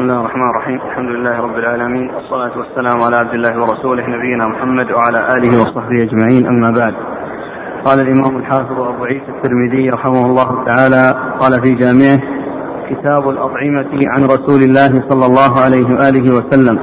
[0.00, 0.80] بسم الله الرحمن الرحيم.
[0.90, 2.10] الحمد لله رب العالمين.
[2.14, 6.46] والصلاة والسلام على عبد الله ورسوله نبينا محمد وعلى آله وصحبه أجمعين.
[6.46, 6.94] أما بعد
[7.84, 11.04] قال الإمام الحافظ أبو عيسى الترمذي رحمه الله تعالى
[11.40, 12.18] قال في جامعه
[12.90, 16.78] كتاب الأطعمة عن رسول الله صلى الله عليه وآله وسلم.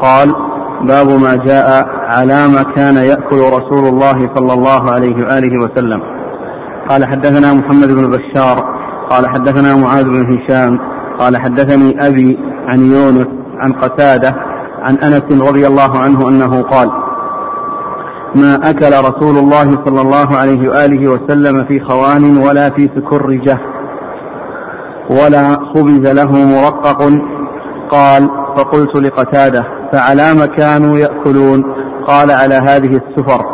[0.00, 0.28] قال
[0.92, 1.68] باب ما جاء
[2.16, 6.00] على ما كان يأكل رسول الله صلى الله عليه وآله وسلم.
[6.88, 8.56] قال حدثنا محمد بن بشار.
[9.10, 10.92] قال حدثنا معاذ بن هشام.
[11.18, 13.26] قال حدثني أبي عن يونس
[13.58, 14.34] عن قتادة
[14.82, 16.90] عن أنس رضي الله عنه أنه قال
[18.34, 23.58] ما أكل رسول الله صلى الله عليه وآله وسلم في خوان ولا في سكرجة
[25.10, 27.12] ولا خبز له مرقق.
[27.90, 29.60] قال فقلت لقتادة
[29.92, 31.62] فعلى ما كانوا يأكلون؟
[32.06, 33.44] قال على هذه السفر.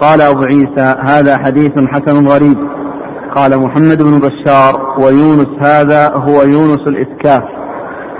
[0.00, 2.58] قال أبو عيسى هذا حديث حسن غريب.
[3.36, 7.42] قال محمد بن بشار ويونس هذا هو يونس الإسكاف.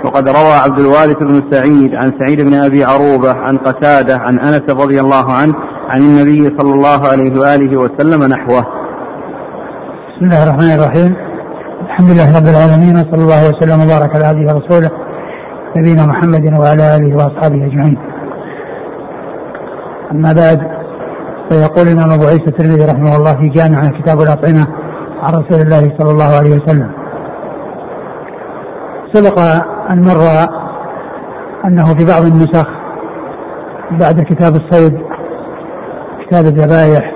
[0.05, 4.63] وقد روى عبد الوارث بن سعيد عن سعيد بن أبي عروبة عن قتادة عن أنس
[4.69, 5.53] رضي الله عنه
[5.89, 8.63] عن النبي صلى الله عليه وآله وسلم نحوه.
[10.09, 11.15] بسم الله الرحمن الرحيم.
[11.85, 14.89] الحمد لله رب العالمين وصلى الله وسلم وبارك على عبده ورسوله
[15.77, 17.97] نبينا محمد وعلى آله وأصحابه أجمعين.
[20.11, 20.59] أما بعد
[21.49, 24.67] فيقول الإمام أبو عيسى الترمذي رحمه الله في جامع كتاب الأطعمة
[25.23, 26.91] عن رسول الله صلى الله عليه وسلم.
[29.13, 29.39] سبق
[29.89, 30.49] أن مر
[31.65, 32.67] أنه في بعض النسخ
[33.91, 34.99] بعد كتاب الصيد
[36.25, 37.13] كتاب الذبائح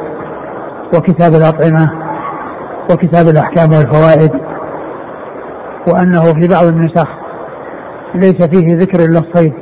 [0.98, 1.92] وكتاب الأطعمة
[2.92, 4.32] وكتاب الأحكام والفوائد
[5.88, 7.08] وأنه في بعض النسخ
[8.16, 9.54] ليس فيه ذكر الا الصيد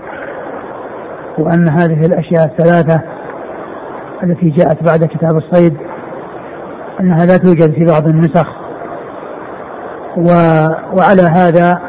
[1.38, 3.02] وأن هذه الأشياء الثلاثة
[4.24, 5.78] التي جاءت بعد كتاب الصيد
[7.00, 8.48] انها لا توجد في بعض النسخ.
[10.18, 10.30] و
[10.94, 11.82] وعلى هذا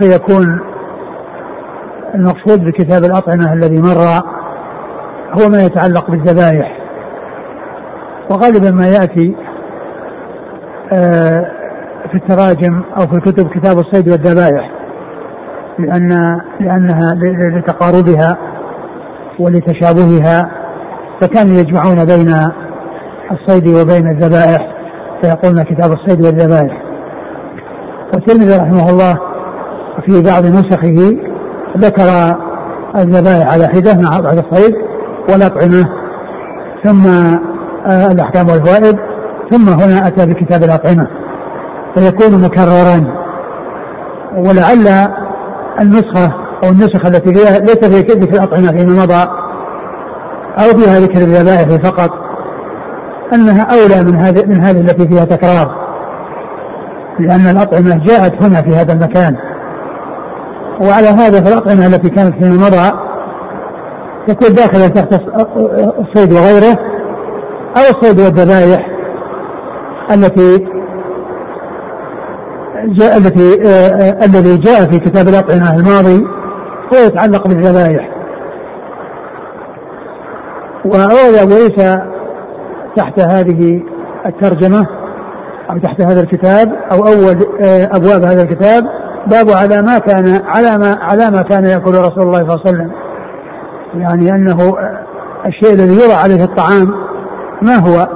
[0.00, 0.60] فيكون
[2.14, 4.22] المقصود بكتاب الأطعمة الذي مر
[5.32, 6.78] هو ما يتعلق بالذبائح
[8.30, 9.36] وغالبا ما يأتي
[10.92, 11.46] آه،
[12.10, 14.70] في التراجم أو في الكتب كتاب الصيد والذبائح
[15.78, 17.14] لأن لأنها
[17.58, 18.36] لتقاربها
[19.38, 20.50] ولتشابهها
[21.20, 22.34] فكانوا يجمعون بين
[23.30, 24.74] الصيد وبين الذبائح
[25.22, 26.82] فيقولون كتاب الصيد والذبائح.
[28.14, 29.18] والترمذي رحمه الله
[30.06, 31.16] في بعض نسخه
[31.78, 32.36] ذكر
[32.96, 34.74] الذبائح على حدة مع بعد الصيد
[35.28, 35.86] والأطعمة
[36.84, 37.06] ثم
[37.86, 38.98] آه، الأحكام والفوائد
[39.50, 41.06] ثم هنا أتى بكتاب الأطعمة
[41.94, 43.20] فيكون مكررا.
[44.36, 45.08] ولعل
[45.80, 49.30] النسخة أو النسخة التي فيها ليس فيها ذكر الأطعمة فيما مضى
[50.58, 52.29] أو فيها ذكر الذبائح فقط.
[53.32, 55.90] أنها أولى من هذه من هذه التي فيها تكرار.
[57.18, 59.36] لأن الأطعمة جاءت هنا في هذا المكان.
[60.80, 62.92] وعلى هذا فالأطعمة التي كانت فيما مضى
[64.26, 65.20] تكون داخلة تحت
[65.98, 66.78] الصيد وغيره
[67.76, 68.86] أو الصيد والذبائح
[70.14, 70.66] التي
[72.84, 76.26] جاء التي آه، الذي جاء في كتاب الأطعمة الماضي
[76.94, 78.08] هو يتعلق بالذبائح
[80.84, 82.02] وأورد أبو عيسى
[82.96, 83.82] تحت هذه
[84.26, 84.86] الترجمة
[85.70, 88.84] أو تحت هذا الكتاب أو أول آه، أبواب هذا الكتاب
[89.26, 92.70] باب على ما كان على ما على ما كان يأكل رسول الله صلى الله عليه
[92.70, 92.90] وسلم.
[93.94, 94.76] يعني أنه
[95.46, 96.94] الشيء الذي يوضع عليه الطعام
[97.62, 98.08] ما هو؟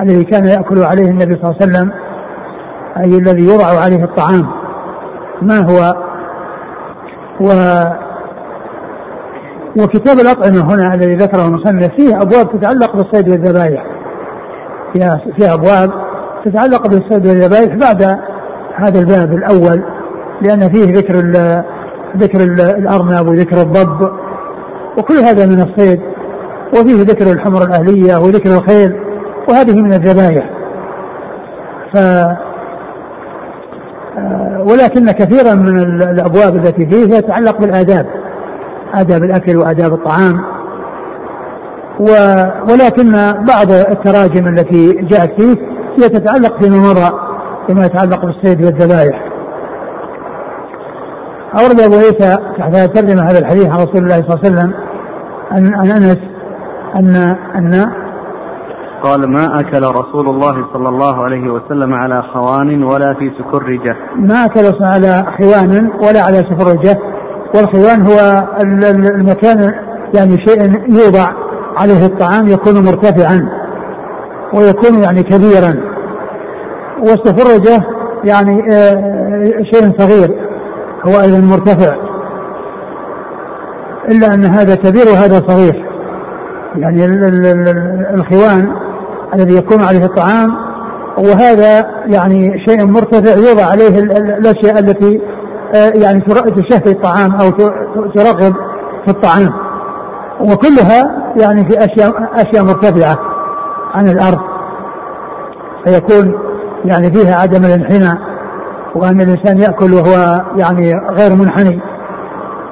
[0.00, 1.92] الذي كان يأكل عليه النبي صلى الله عليه وسلم
[2.96, 4.46] أي الذي يوضع عليه الطعام
[5.42, 5.94] ما هو؟
[7.40, 7.50] و
[9.82, 13.93] وكتاب الأطعمة هنا الذي ذكره المصنف فيه أبواب تتعلق بالصيد والذبائح
[14.94, 15.90] فيها فيها أبواب
[16.44, 18.18] تتعلق بالصيد والذبائح بعد
[18.74, 19.84] هذا الباب الأول
[20.42, 21.14] لأن فيه ذكر
[22.16, 22.40] ذكر
[22.78, 24.10] الأرنب وذكر الضب
[24.98, 26.00] وكل هذا من الصيد
[26.72, 28.96] وفيه ذكر الحمر الأهلية وذكر الخيل
[29.48, 30.50] وهذه من الذبائح
[31.94, 31.98] ف
[34.70, 38.06] ولكن كثيرا من الأبواب التي فيه يتعلق بالآداب
[38.94, 40.53] آداب الأكل وآداب الطعام.
[42.70, 43.12] ولكن
[43.48, 45.56] بعض التراجم التي جاءت فيه
[45.98, 47.10] هي تتعلق فيما مضى
[47.66, 49.24] فيما يتعلق بالصيد والذبائح
[51.60, 54.74] أورد أبو عيسى تحت ترجمة هذا الحديث عن رسول الله صلى الله عليه وسلم
[55.50, 56.18] عن أنس
[56.96, 57.90] أن أن
[59.02, 64.44] قال ما أكل رسول الله صلى الله عليه وسلم على خوان ولا في سكرجة ما
[64.44, 66.98] أكل على خوان ولا على سكرجة
[67.54, 68.48] والخوان هو
[69.14, 69.70] المكان
[70.14, 71.43] يعني شيء يوضع
[71.76, 73.48] عليه الطعام يكون مرتفعا
[74.52, 75.74] ويكون يعني كبيرا.
[77.00, 77.84] والسفرجة
[78.24, 80.34] يعني آه، شيء صغير
[81.06, 81.96] هو أيضا مرتفع.
[84.08, 85.84] إلا أن هذا كبير وهذا صغير.
[86.76, 87.04] يعني
[88.14, 88.72] الخوان
[89.34, 90.48] الذي يكون عليه الطعام
[91.18, 93.98] وهذا يعني شيء مرتفع يوضع عليه
[94.38, 95.20] الأشياء التي
[95.74, 96.20] آه، يعني
[96.56, 97.50] تشهي الطعام أو
[98.14, 98.54] ترغب
[99.04, 99.50] في الطعام.
[100.40, 103.18] وكلها يعني في أشياء أشياء مرتفعة
[103.94, 104.40] عن الأرض.
[105.84, 106.34] فيكون
[106.84, 108.18] يعني فيها عدم الانحناء
[108.94, 111.80] وأن الإنسان يأكل وهو يعني غير منحني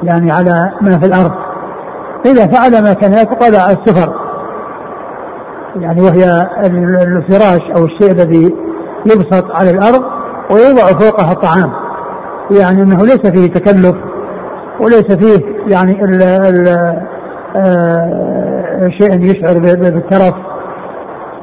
[0.02, 1.32] يعني على ما في الأرض.
[2.26, 4.14] إذا فعل ما كان يأكل على السفر.
[5.76, 6.46] يعني وهي
[7.06, 8.54] الفراش أو الشيء الذي
[9.06, 10.02] يبسط على الأرض
[10.50, 11.72] ويوضع فوقها الطعام.
[12.50, 13.96] يعني أنه ليس فيه تكلف
[14.80, 16.68] وليس فيه يعني ال ال
[19.00, 20.34] شيء يشعر بالترف.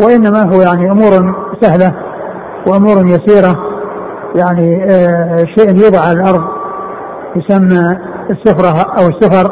[0.02, 1.94] وإنما هو يعني أمور سهلة
[2.68, 3.56] وأمور يسيرة.
[4.36, 6.44] يعني آه شيء يوضع على الأرض
[7.36, 7.98] يسمى
[8.30, 9.52] السفرة أو السفر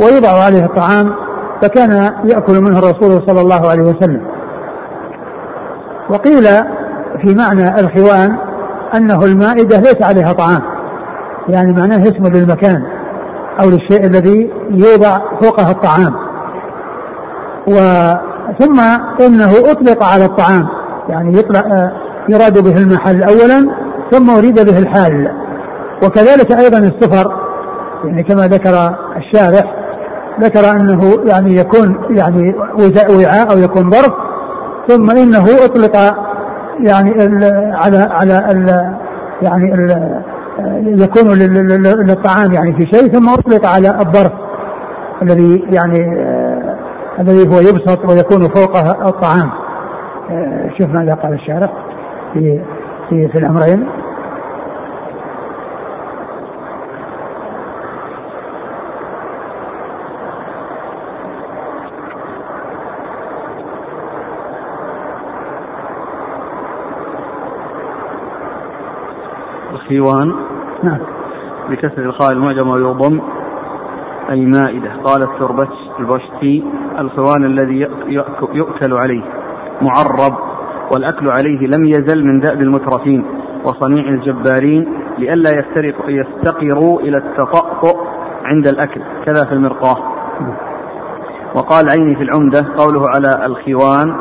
[0.00, 1.12] ويوضع عليه الطعام
[1.62, 1.90] فكان
[2.24, 4.22] يأكل منه الرسول صلى الله عليه وسلم.
[6.10, 6.44] وقيل
[7.22, 8.36] في معنى الخوان
[8.94, 10.62] أنه المائدة ليس عليها طعام.
[11.48, 12.82] يعني معناه اسم للمكان.
[13.60, 16.14] أو للشيء الذي يوضع فوقها الطعام.
[17.66, 18.80] وثم
[19.20, 20.68] إنه أطلق على الطعام
[21.08, 21.64] يعني يطلق
[22.28, 23.74] يراد به المحل أولا
[24.10, 25.30] ثم أريد به الحال
[26.04, 27.42] وكذلك أيضا السفر
[28.04, 29.74] يعني كما ذكر الشارح
[30.40, 32.54] ذكر أنه يعني يكون يعني
[33.10, 34.12] وعاء أو يكون ظرف
[34.88, 35.96] ثم إنه أطلق
[36.80, 37.10] يعني
[37.74, 38.96] على على
[39.42, 40.22] يعني ال
[40.84, 41.38] يكون
[42.06, 44.32] للطعام يعني في شيء ثم اطلق على الظرف
[45.22, 46.76] الذي يعني آه
[47.18, 49.50] الذي هو يبسط ويكون فوقه الطعام.
[50.30, 51.70] آه شوف ماذا قال الشارع
[52.32, 52.62] في
[53.10, 53.86] في في الأمرين.
[69.92, 70.34] الخيوان
[70.82, 70.98] نعم.
[71.70, 73.20] بكسر الخاء المعجم ويضم
[74.30, 76.64] أي مائدة قال التربتش البشتي
[76.98, 77.88] الخوان الذي
[78.52, 79.22] يؤكل عليه.
[79.82, 80.38] معرب.
[80.94, 83.24] والأكل عليه لم يزل من دأب المترفين
[83.64, 87.98] وصنيع الجبارين لئلا يفترق يفتقروا إلى التطأطؤ
[88.44, 89.00] عند الأكل.
[89.26, 89.96] كذا في المرقاة.
[91.56, 92.60] وقال عيني في العمدة.
[92.76, 94.16] قوله على الخوان.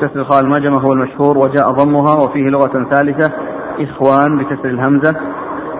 [0.00, 1.38] كسر الخاء المعجمة هو المشهور.
[1.38, 2.16] وجاء ضمها.
[2.16, 3.55] وفيه لغة ثالثة.
[3.80, 5.16] إخوان بكسر الهمزة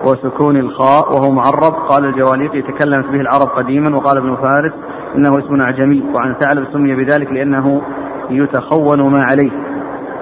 [0.05, 1.73] وسكون الخاء وهو معرب.
[1.89, 4.73] قال الجواليقي تكلمت به العرب قديما وقال ابن فارس
[5.15, 7.81] إنه اسم أعجمي وعن ثعلب سمي بذلك لأنه
[8.29, 9.51] يتخون ما عليه.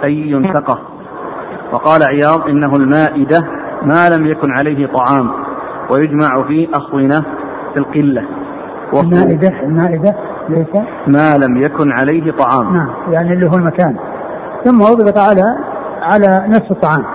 [0.04, 0.77] أي ينتقى
[1.74, 3.38] وقال عياض إنه المائدة
[3.83, 5.31] ما لم يكن عليه طعام
[5.92, 7.21] ويجمع فيه أخونة
[7.74, 8.25] في القلة.
[8.94, 10.16] المائدة المائدة
[10.50, 12.74] ليس؟ ما لم يكن عليه طعام.
[12.74, 13.95] نعم يعني اللي هو المكان.
[14.63, 15.57] ثم أضبط على
[16.01, 17.06] على نفس الطعام.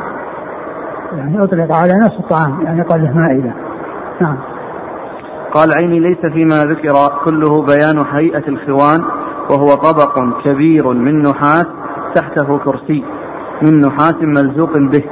[1.12, 3.52] يعني أطلق على نفس الطعام يعني قال له مائدة
[4.20, 4.36] نعم.
[5.54, 6.92] قال عيني ليس فيما ذكر
[7.24, 9.00] كله بيان هيئة الخوان
[9.50, 11.66] وهو طبق كبير من نحاس
[12.14, 13.04] تحته كرسي
[13.62, 15.04] من نحاس ملزوق به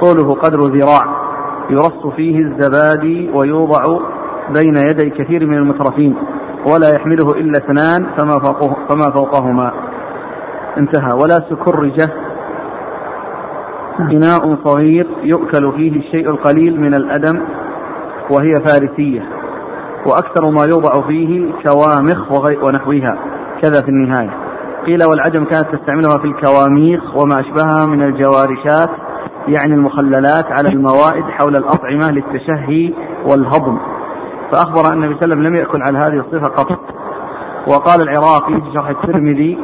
[0.00, 1.22] طوله قدر ذراع
[1.70, 3.98] يرص فيه الزبادي ويوضع
[4.54, 6.16] بين يدي كثير من المترفين
[6.66, 9.72] ولا يحمله إلا اثنان فما, فوقه فما فوقهما.
[10.78, 11.12] انتهى.
[11.12, 12.10] ولا سكرجة
[14.00, 17.42] إناء صغير يؤكل فيه الشيء القليل من الأدم
[18.30, 19.22] وهي فارسية.
[20.06, 22.32] وأكثر ما يوضع فيه كوامخ
[22.64, 23.18] ونحوها.
[23.62, 24.30] كذا في النهاية.
[24.86, 28.90] قيل والعجم كانت تستعملها في الكواميخ وما أشبهها من الجوارشات
[29.48, 32.92] يعني المخللات على الموائد حول الأطعمة للتشهي
[33.28, 33.78] والهضم.
[34.52, 36.78] فأخبر أن النبي صلى الله عليه وسلم لم يأكل على هذه الصفة قط.
[37.68, 39.58] وقال العراقي في شرح الترمذي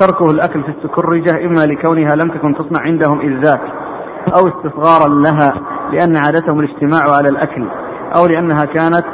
[0.00, 3.62] تركه الأكل في السكرجة إما لكونها لم تكن تصنع عندهم إذ ذاك
[4.38, 5.52] أو استصغارا لها
[5.92, 7.68] لأن عادتهم الاجتماع على الأكل
[8.18, 9.04] أو لأنها كانت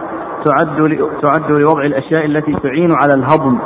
[0.45, 3.59] تعد تعد لوضع الأشياء التي تعين على الهضم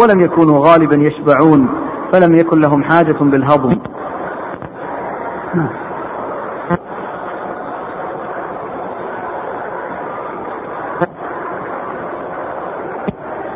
[0.00, 1.68] ولم يكونوا غالبا يشبعون
[2.12, 3.78] فلم يكن لهم حاجة بالهضم.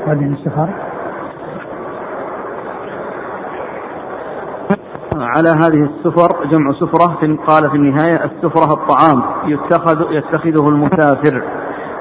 [0.06, 0.85] هذه الاستخارة
[5.22, 11.42] على هذه السفر جمع سفرة قال في النهاية السفرة الطعام يتخذ يتخذه المسافر.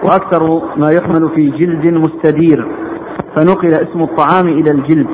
[0.04, 2.68] وأكثر ما يحمل في جلد مستدير.
[3.36, 5.08] فنقل اسم الطعام إلى الجلد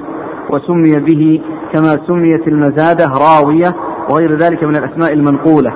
[0.49, 1.41] وسمي به
[1.73, 3.75] كما سميت المزادة راوية
[4.09, 5.73] وغير ذلك من الأسماء المنقولة.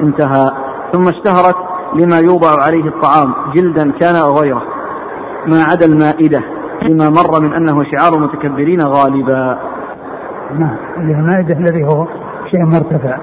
[0.00, 0.50] انتهى.
[0.92, 1.56] ثم اشتهرت
[1.94, 4.62] لما يوضع عليه الطعام جلدا كان أو غيره.
[5.46, 6.42] ما عدا المائدة
[6.82, 9.58] لما مر من أنه شعار المتكبرين غالبا.
[10.58, 12.06] نعم المائدة الذي هو
[12.50, 13.18] شيء مرتفع.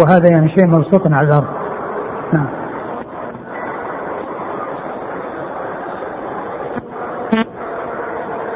[0.00, 1.46] وهذا يعني شيء مبسوط على الأرض.
[2.32, 2.46] نعم.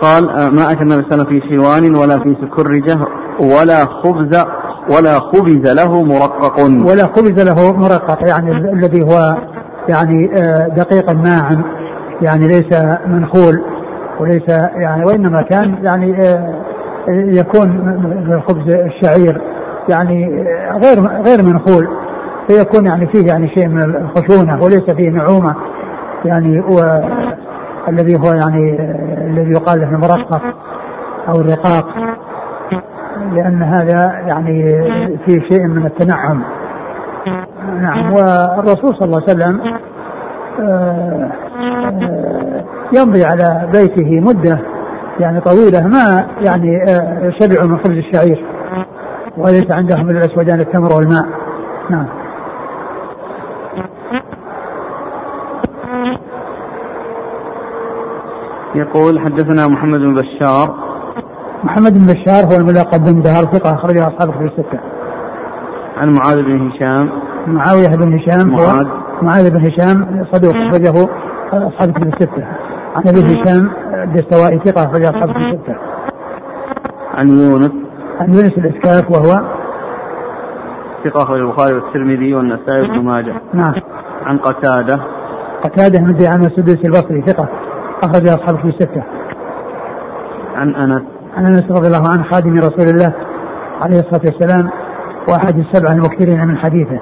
[0.02, 3.06] قال آه، ما أكل النبي في شوان ولا في سكرجة
[3.40, 4.44] ولا خبز
[4.96, 6.60] ولا خبز له مرقق.
[6.60, 9.36] ولا خبز له مرقق يعني الذي هو
[9.88, 11.64] يعني آه، دقيق الناعم
[12.22, 13.64] يعني ليس منخول
[14.20, 16.14] وليس يعني وإنما كان يعني
[17.08, 19.40] يكون خبز الشعير
[19.88, 20.46] يعني
[20.84, 21.88] غير غير منخول
[22.48, 25.54] فيكون يعني فيه يعني شيء من الخشونة وليس فيه نعومة
[26.24, 26.62] يعني
[27.88, 28.78] الذي هو يعني
[29.26, 30.42] الذي يقال له المرقق
[31.28, 31.86] أو الرقاق
[33.32, 34.68] لأن هذا يعني
[35.26, 36.42] فيه شيء من التنعم.
[37.80, 39.60] نعم والرسول صلى الله عليه وسلم
[40.60, 41.30] آه،
[41.60, 42.64] آه،
[42.98, 44.58] يمضي على بيته مدة
[45.20, 48.44] يعني طويلة ما يعني آه، شبعوا من خبز الشعير.
[49.36, 51.26] وليس عندهم إلا الأسودان التمر والماء.
[51.90, 52.06] نعم.
[58.74, 60.74] يقول حدثنا محمد بن بشار.
[61.64, 64.80] محمد بن بشار هو الملقب بن دهر ثقة أخرجه أصحاب في الستة.
[65.96, 67.10] عن معاذ بن هشام.
[67.46, 68.86] معاوية بن هشام معاذ.
[69.22, 71.08] معاذ بن هشام صدوق أخرجه
[71.52, 72.46] أصحاب في الستة.
[72.96, 73.70] عن أبي هشام
[74.04, 75.76] الدستوائي ثقة أخرجه أصحاب في الستة.
[77.14, 77.70] عن يونس
[78.20, 79.32] عن يونس الإسكاف وهو
[81.04, 83.34] ثقة أخرج البخاري والترمذي والنسائي وابن ماجه.
[83.54, 83.74] نعم.
[84.24, 85.02] عن قتادة
[85.64, 87.48] قتادة من عن السدوسي البصري ثقة
[88.04, 89.02] أخرج أصحاب في الستة.
[90.54, 91.02] عن أنس
[91.36, 93.14] عن أنس رضي الله عنه خادم رسول الله
[93.80, 94.70] عليه الصلاة والسلام
[95.28, 97.00] وأحد السبع المكثرين من حديثه.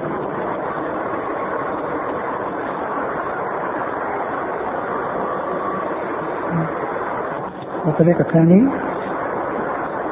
[7.89, 8.69] والطريق الثاني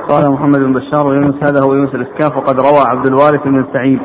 [0.10, 4.00] قال محمد بن بشار ويونس هذا هو يونس الإسكاف وقد روى عبد الوارث بن سعيد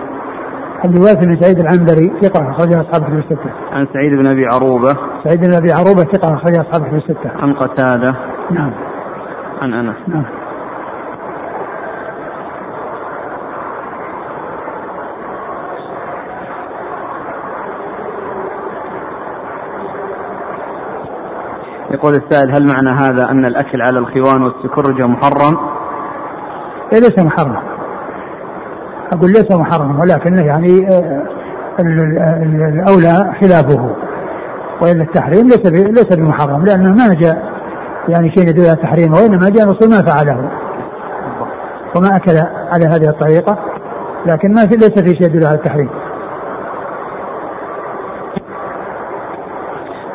[0.84, 3.50] عبد الوارث بن سعيد العنبري ثقة أخرجها أصحاب في الستة.
[3.72, 4.96] عن سعيد بن أبي عروبة.
[5.24, 7.30] سعيد بن أبي عروبة ثقة أخرجها أصحاب في الستة.
[7.42, 8.16] عن قتادة.
[8.50, 8.72] نعم.
[9.60, 9.96] عن أنس.
[10.08, 10.24] نعم.
[21.92, 25.58] يقول السائل هل معنى هذا أن الأكل على الخوان والسكرجة محرم؟
[26.92, 27.56] إيه ليس محرم.
[29.12, 31.22] أقول ليس محرم ولكن يعني آه،
[32.68, 33.96] الأولى خلافه.
[34.82, 37.52] وإلا التحريم ليس ليس بمحرم لأنه ما جاء
[38.08, 40.50] يعني شيء يدل على تحريمه وإنما جاء نص ما فعله.
[41.96, 42.38] وما أكل
[42.72, 43.58] على هذه الطريقة
[44.26, 45.88] لكن ما في ليس في شيء يدل على التحريم.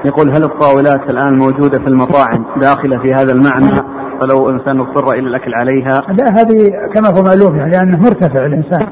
[0.08, 5.28] يقول هل الطاولات الآن موجودة في المطاعم داخلة في هذا المعنى؟ فلو إنسان اضطر إلى
[5.28, 5.92] الأكل عليها.
[5.92, 8.88] لا هذه كما هو معلوم يعني لأنه مرتفع الإنسان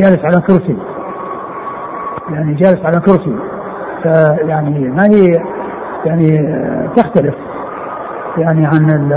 [0.00, 0.76] جالس على كرسي.
[2.30, 3.36] يعني جالس على كرسي.
[4.02, 5.42] فيعني ما هي
[6.04, 6.30] يعني
[6.96, 7.34] تختلف
[8.38, 9.12] يعني عن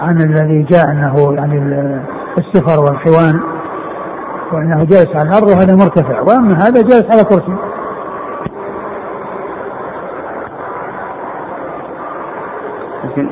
[0.00, 1.58] عن الذي جاء انه يعني
[2.38, 3.40] السفر والخوان
[4.52, 6.20] وأنه جالس على الأرض وهذا مرتفع.
[6.20, 7.73] وأما هذا جالس على كرسي.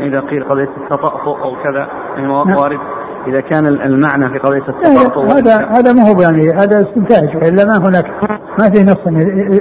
[0.03, 2.79] إذا قيل قضية التطأطؤ أو كذا يعني وارد.
[3.27, 7.89] إذا كان المعنى في قضية التطأطؤ هذا هذا ما هو يعني هذا استنتاج وإلا ما
[7.89, 8.07] هناك
[8.59, 9.07] ما في نص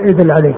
[0.10, 0.56] يدل عليه.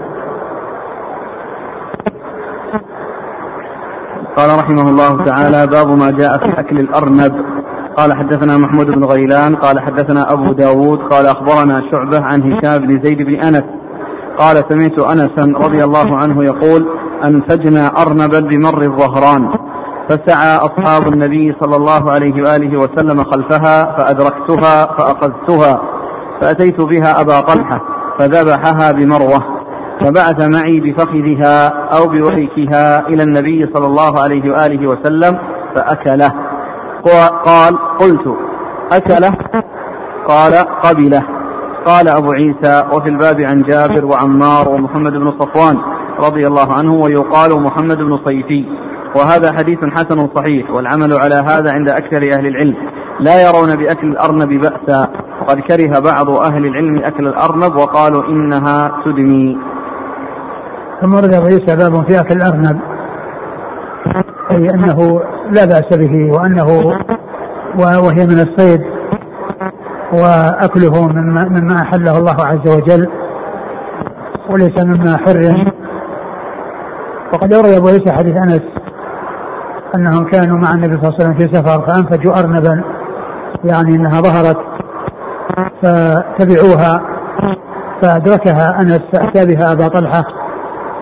[4.38, 7.46] قال رحمه الله تعالى باب ما جاء في أكل الأرنب.
[7.98, 9.56] قال حدثنا محمود بن غيلان.
[9.56, 11.00] قال حدثنا أبو داود.
[11.00, 13.63] قال أخبرنا شعبة عن هشام بن زيد بن أنس.
[14.38, 16.88] قال سمعت أنسا رضي الله عنه يقول
[17.24, 19.62] أنفجنا أرنبا بمر الظهران.
[20.10, 25.82] فسعى أصحاب النبي صلى الله عليه وآله وسلم خلفها فأدركتها فأخذتها
[26.42, 27.82] فأتيت بها أبا طلحة
[28.20, 29.64] فذبحها بمروة
[30.02, 35.40] فبعث معي بفخذها أو بوريكها إلى النبي صلى الله عليه وآله وسلم
[35.76, 36.30] فأكله.
[37.46, 38.36] قال قلت
[38.92, 39.38] أكله؟
[40.28, 41.24] قال قبله.
[41.86, 45.78] قال أبو عيسى وفي الباب عن جابر وعمار ومحمد بن صفوان
[46.20, 48.66] رضي الله عنه ويقال محمد بن صيفي.
[49.15, 52.75] وهذا حديث حسن صحيح والعمل على هذا عند أكثر أهل العلم.
[53.20, 55.10] لا يرون بأكل الأرنب بأسا.
[55.41, 59.58] وقد كره بعض أهل العلم أكل الأرنب وقالوا إنها تدمي
[61.01, 62.79] ثم ورد عيسى باب في أكل الأرنب.
[64.51, 66.67] أي أنه لا بأس به وأنه
[67.79, 68.82] وهي من الصيد.
[70.13, 73.08] وأكله مما, مما أحله الله عز وجل.
[74.50, 75.72] وليس مما حرم.
[77.34, 78.73] وقد أورد أبو عيسى حديث أنس
[79.96, 82.84] أنهم كانوا مع النبي صلى الله عليه وسلم في سفر فأنفجوا أرنبا
[83.64, 84.58] يعني أنها ظهرت
[85.82, 87.02] فتبعوها
[88.02, 90.24] فأدركها أنس فأتى بها أبا طلحة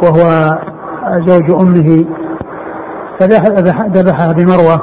[0.03, 0.51] وهو
[1.27, 2.05] زوج أمه
[3.19, 4.81] فذبحها بمروة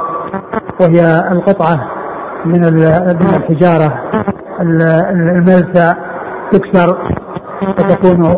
[0.80, 1.76] وهي القطعة
[2.44, 4.02] من الحجارة
[4.60, 5.94] الملسى
[6.52, 6.98] تكسر
[7.78, 8.36] فتكون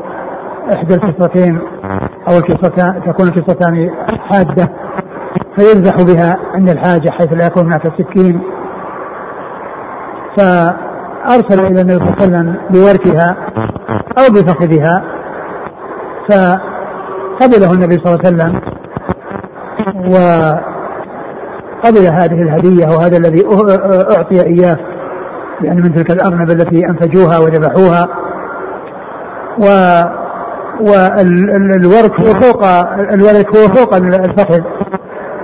[0.73, 1.61] إحدى الكسرتين
[2.29, 3.91] أو الكسرتان تكون الكسرتان
[4.31, 4.69] حادة.
[5.61, 8.41] فيمزح بها عند الحاجة حيث لا يكون هناك سكين.
[10.37, 13.37] فأرسل إلى النبي صلى الله عليه وسلم بوركها
[14.19, 15.05] أو بفخذها.
[16.31, 18.61] فقبله النبي صلى الله عليه وسلم
[21.85, 23.47] وقبل هذه الهدية وهذا الذي
[24.17, 24.77] أعطي إياه
[25.61, 28.09] لأن من تلك الأرنب التي أنفجوها وذبحوها.
[29.59, 29.65] و
[30.81, 32.67] والورك هو فوق
[33.15, 34.61] الورك هو فوق الفخذ.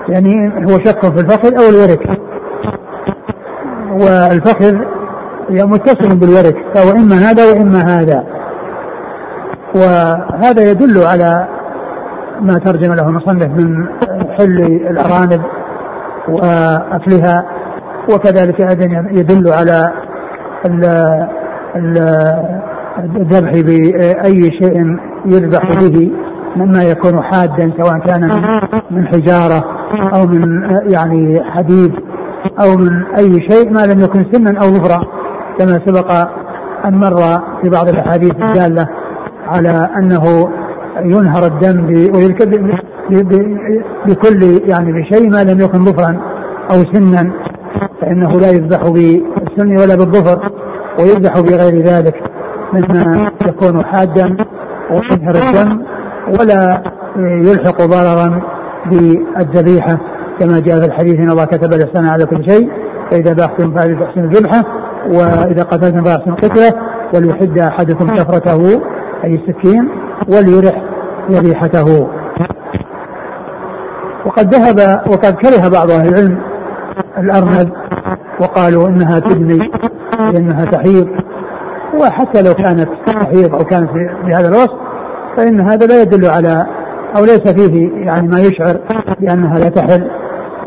[0.09, 2.19] يعني هو شك في الفخذ أو الورك.
[3.91, 4.75] والفخذ
[5.51, 8.25] متصل بالورك فهو إما هذا وإما هذا.
[9.75, 11.49] وهذا يدل على
[12.41, 13.87] ما ترجم له المصنف من
[14.39, 15.43] حل الأرانب
[16.29, 17.45] وأكلها
[18.11, 19.93] وكذلك أيضا يدل على
[22.99, 26.11] الذبح بأي شيء يذبح به
[26.57, 28.23] مما يكون حادا سواء كان
[28.91, 29.76] من, حجارة
[30.15, 30.63] أو من
[30.93, 31.93] يعني حديد
[32.65, 35.01] أو من أي شيء ما لم يكن سنا أو ظفرا
[35.59, 36.13] كما سبق
[36.85, 37.17] أن مر
[37.63, 38.89] في بعض الأحاديث الدالة
[39.47, 40.49] على أنه
[41.03, 41.87] ينهر الدم
[44.07, 46.21] بكل يعني بشيء ما لم يكن ظفرا
[46.71, 47.33] أو سنا
[48.01, 50.53] فإنه لا يذبح بالسن ولا بالظفر
[50.99, 52.15] ويذبح بغير ذلك
[52.73, 54.37] مما يكون حادا
[54.91, 55.83] وينهر الدم
[56.41, 56.83] ولا
[57.17, 58.56] يلحق ضررا
[58.91, 59.99] بالذبيحه
[60.41, 62.71] كما جاء في الحديث إن الله كتب الإحسان على كل شيء
[63.11, 64.63] فإذا باختم فاحسن الذبحة
[65.09, 66.73] وإذا قتلتم فاحسن القتله
[67.15, 68.83] وليحد أحدكم شفرته
[69.25, 69.89] أي السكين
[70.29, 70.83] وليرح
[71.31, 72.09] ذبيحته.
[74.27, 76.39] وقد ذهب وقد كره بعض أهل العلم
[77.19, 77.73] الأرنب
[78.41, 79.71] وقالوا إنها تدمي
[80.33, 81.09] لأنها تحيض
[82.01, 83.91] وحتى لو كانت تحيض أو كانت
[84.27, 84.75] بهذا الوصف
[85.37, 86.67] فإن هذا لا يدل على
[87.17, 88.81] أو ليس فيه يعني ما يشعر
[89.21, 90.11] بانها لا تحل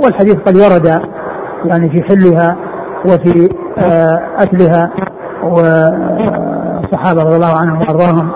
[0.03, 1.01] والحديث قد ورد
[1.65, 2.57] يعني في حلها
[3.05, 4.91] وفي آه، أكلها
[5.43, 8.31] والصحابة رضي الله عنهم وأرضاهم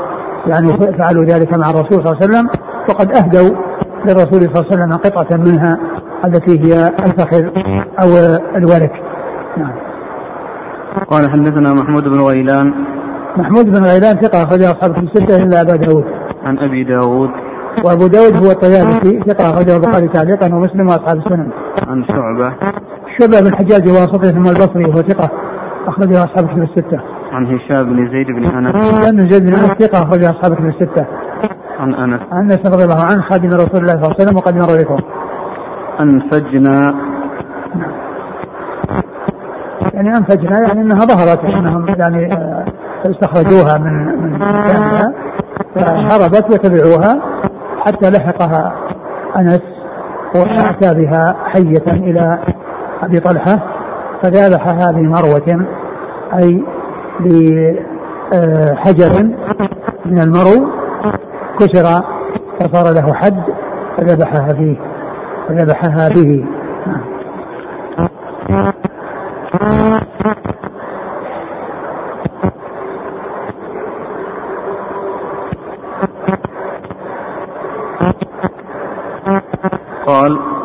[0.48, 2.50] يعني فعلوا ذلك مع الرسول صلى الله عليه وسلم.
[2.89, 3.58] وقد أهدوا
[4.06, 5.78] للرسول صلى الله عليه وسلم قطعة منها
[6.26, 7.44] التي هي الفخذ
[8.04, 8.92] أو الورك.
[9.58, 9.74] نعم.
[11.10, 12.74] قال حدثنا محمود بن غيلان.
[13.38, 16.06] محمود بن غيلان ثقة أخرجه أصحاب في الستة إلا أبا داود.
[16.44, 17.30] عن أبي داود.
[17.86, 21.49] وأبو داود هو الطيالسي ثقة أخرجه البخاري تعليقا ومسلم وأصحاب السنن.
[21.88, 22.53] عن شعبة.
[23.19, 25.29] شعبة بن الحجاج واسطي ثم البصري وهو ثقة
[25.88, 26.99] أخرجه أصحاب في الستة.
[27.31, 28.75] عن هشام بن زيد بن أنس.
[28.75, 31.05] هشام بن زيد بن أنس ثقة أخرجه أصحاب في الستة.
[31.79, 32.21] عن أنس.
[32.31, 34.99] عن أنس رضي الله عنه خادم رسول الله صلى الله عليه وسلم وقد مر بكم.
[35.99, 36.95] أنفجنا
[39.93, 42.65] يعني أنفجنا يعني أنها ظهرت أنهم يعني آه،
[43.05, 45.13] استخرجوها من من مكانها
[45.75, 47.21] فهربت وتبعوها.
[47.86, 48.74] حتى لحقها
[49.38, 49.62] أنس
[50.36, 52.39] وأتى بها حية إلى
[53.04, 53.60] أبي طلحة
[54.22, 55.67] فذابحها بمروة
[56.39, 56.63] أي
[58.32, 59.13] بحجر
[60.06, 60.67] من المرو
[61.60, 61.88] كسر
[62.60, 63.43] فصار له حد
[63.98, 64.78] فذبحها فيه
[65.48, 66.46] فذبحها به.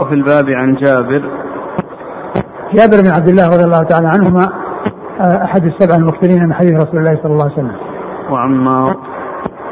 [0.08, 1.22] وفي الباب عن جابر
[2.74, 4.42] جابر بن عبد الله رضي الله تعالى عنهما
[5.20, 7.76] آه، أحد السبع المكثرين من حديث رسول الله صلى الله عليه وسلم.
[8.30, 8.96] وعمار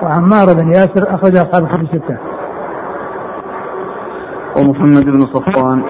[0.03, 2.19] وعمار بن ياسر أخرج أصحاب الكتب السته.
[4.59, 5.83] ومحمد بن صفوان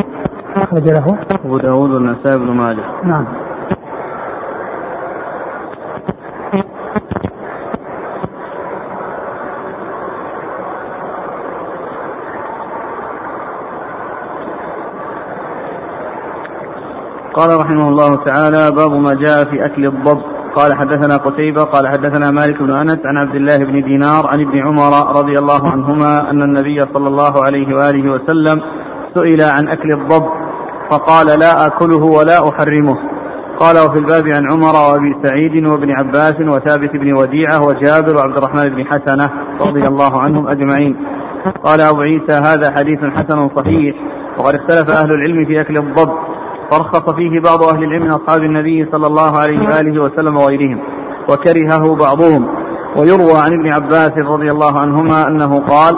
[0.56, 2.84] أخرج له ابو داود والنسائي بن ماجه.
[3.04, 3.26] نعم.
[17.36, 20.22] قال رحمه الله تعالى باب ما جاء في أكل الضب
[20.56, 24.58] قال حدثنا قتيبة قال حدثنا مالك بن أنس عن عبد الله بن دينار عن ابن
[24.58, 28.62] عمر رضي الله عنهما أن النبي صلى الله عليه وآله وسلم
[29.14, 30.26] سئل عن أكل الضب
[30.90, 32.96] فقال لا أكله ولا أحرمه
[33.60, 38.74] قال وفي الباب عن عمر وأبي سعيد وابن عباس وثابت بن وديعة وجابر وعبد الرحمن
[38.74, 40.96] بن حسنة رضي الله عنهم أجمعين
[41.64, 43.96] قال أبو عيسى هذا حديث حسن صحيح
[44.38, 46.25] وقد اختلف أهل العلم في أكل الضب
[46.70, 50.80] فرخص فيه بعض أهل العلم من أصحاب النبي صلى الله عليه وآله وسلم وغيرهم
[51.30, 52.48] وكرهه بعضهم.
[52.96, 55.94] ويروى عن ابن عباس رضي الله عنهما أنه قال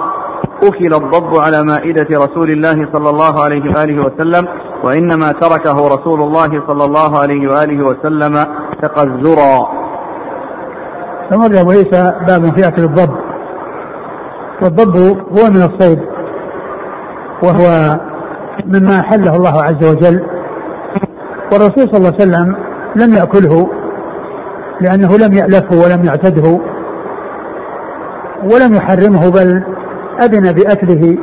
[0.64, 4.48] أكل الضب على مائدة رسول الله صلى الله عليه وآله وسلم
[4.85, 8.44] وإنما تركه رسول الله صلى الله عليه وآله وسلم
[8.83, 9.68] تقزرا
[11.31, 13.14] ثم أبو عيسى باب في أكل الضب.
[14.62, 14.96] والضب
[15.28, 15.98] هو من الصيد
[17.42, 17.94] وهو
[18.64, 20.38] مما حله الله عز وجل.
[21.52, 22.56] والرسول صلى الله عليه وسلم
[22.96, 23.70] لم يأكله
[24.80, 26.61] لأنه لم يألفه ولم يعتده
[28.44, 29.62] ولم يحرمه بل
[30.22, 31.18] أذن بأكله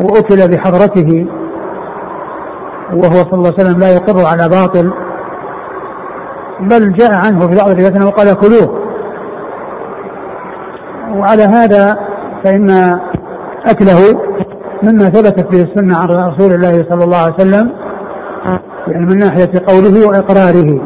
[0.00, 1.26] وأكل بحضرته
[2.92, 4.92] وهو صلى الله عليه وسلم لا يقر على باطل
[6.60, 8.80] بل جاء عنه في بعض الروايات انه قال كلوه.
[11.14, 11.98] وعلى هذا
[12.44, 12.70] فإن
[13.66, 14.20] أكله
[14.82, 17.72] مما ثبتت به السنة عن رسول الله صلى الله عليه وسلم
[18.88, 20.80] يعني من ناحية قوله وإقراره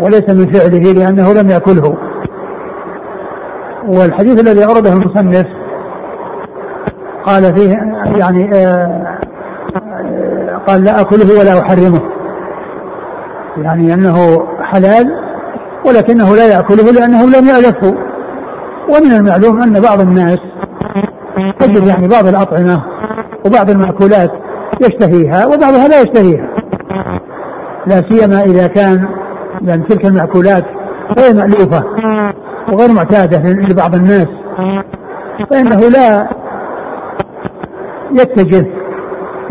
[0.00, 1.96] وليس من فعله لأنه لم يأكله.
[3.88, 5.46] والحديث الذي أورده المصنف
[7.24, 7.72] قال فيه
[8.18, 9.18] يعني آه
[10.66, 12.00] قال لا أكله ولا أحرمه.
[13.56, 15.06] يعني أنه حلال
[15.86, 17.94] ولكنه لا يأكله لأنه لم يألفه.
[18.88, 20.38] ومن المعلوم أن بعض الناس
[21.60, 22.82] تجد يعني بعض الأطعمة
[23.46, 24.30] وبعض المأكولات
[24.80, 26.55] يشتهيها وبعضها لا يشتهيها.
[27.86, 29.08] لا سيما إذا كان
[29.62, 30.64] يعني تلك المأكولات
[31.18, 31.84] غير مألوفة
[32.72, 34.26] وغير معتادة لبعض الناس.
[35.50, 36.28] فإنه لا
[38.12, 38.66] يتجه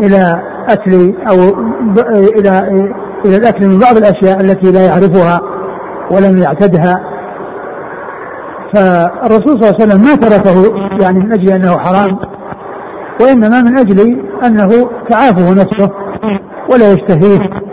[0.00, 1.34] إلى أكل أو
[2.38, 2.58] إلى
[3.24, 5.40] إلى الأكل من بعض الأشياء التي لا يعرفها
[6.10, 6.94] ولم يعتدها.
[8.74, 12.18] فالرسول صلى الله عليه وسلم ما تركه يعني من أجل أنه حرام
[13.20, 15.90] وإنما من أجل أنه تعافه نفسه
[16.70, 17.65] ولا يشتهيه.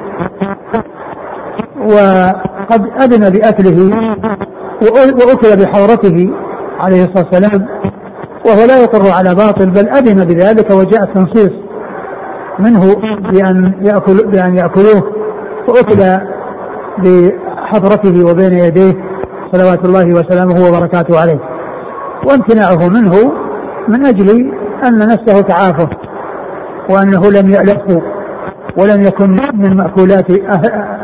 [1.86, 3.89] وقد أذن بأكله
[4.82, 6.30] وأكل بحورته
[6.82, 7.67] عليه الصلاة والسلام
[8.46, 11.52] وهو لا يقر على باطل بل أذن بذلك وجاء التنصيص
[12.60, 12.96] منه
[13.32, 15.04] بأن يأكل بأن يأكلوه
[15.67, 16.19] وأكل
[16.98, 18.93] بحضرته وبين يديه
[19.52, 21.39] صلوات الله وسلامه وبركاته عليه.
[22.30, 23.32] وامتناعه منه
[23.88, 24.52] من أجل
[24.88, 25.89] أن نفسه تعافه
[26.89, 28.02] وأنه لم يألفه
[28.78, 30.32] ولم يكن من مأكولات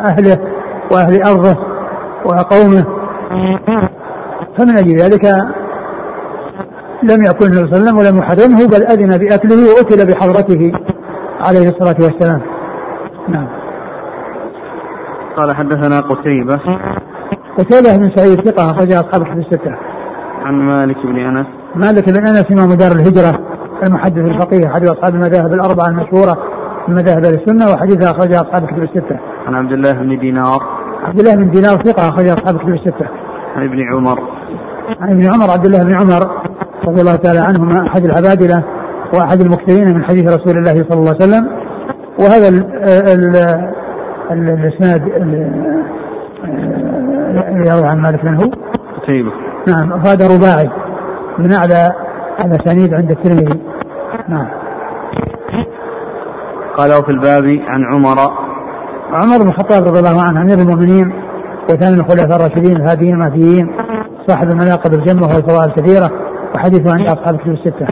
[0.08, 0.38] أهله.
[0.94, 1.58] وأهل أرضه
[2.26, 2.86] وقومه.
[4.58, 5.26] فمن أجل ذلك
[7.04, 10.72] لم يأكل النبي صلى الله عليه وسلم ولم يحرمه بل أذن بأكله وأكل بحضرته
[11.42, 12.42] عليه الصلاة والسلام.
[13.28, 13.48] نعم.
[15.38, 16.60] قال حدثنا قتيبة.
[17.58, 19.76] قتيبة بن سعيد ثقة أخرج أصحاب الحديث الستة.
[20.46, 21.48] عن مالك بن أنس.
[21.76, 23.40] مالك بن أنس إمام دار الهجرة
[23.84, 26.38] المحدث الفقيه أحد أصحاب المذاهب الأربعة المشهورة
[26.88, 29.20] من مذاهب السنة وحديث أخرج أصحاب الكتب الستة.
[29.48, 30.79] عن عبد الله بن دينار.
[31.04, 33.08] عبد الله بن دينار ثقة أخرج أصحاب الكتب الستة.
[33.56, 34.20] عن ابن عمر.
[35.02, 36.22] عن ابن عمر عبد الله بن عمر
[36.88, 38.64] رضي الله تعالى عنهما أحد العبادلة
[39.14, 41.50] وأحد المكثرين من حديث رسول الله صلى الله عليه وسلم
[42.20, 42.48] وهذا
[44.32, 45.08] الإسناد
[47.68, 48.52] يروي عن مالك من هو؟
[49.02, 49.32] قتيبة.
[49.68, 50.70] نعم هذا رباعي
[51.38, 51.92] من أعلى
[52.46, 53.60] الأسانيد عند الترمذي.
[54.30, 54.48] نعم.
[56.78, 58.49] قال في الباب عن عمر
[59.14, 61.14] عمر بن الخطاب رضي الله عنه أمير المؤمنين
[61.70, 63.72] وثاني الخلفاء الراشدين الهاديين المهديين
[64.28, 66.10] صاحب المناقب الجمة والفضائل الكثيرة
[66.56, 67.88] وحديثه عن أصحاب الكتب الستة.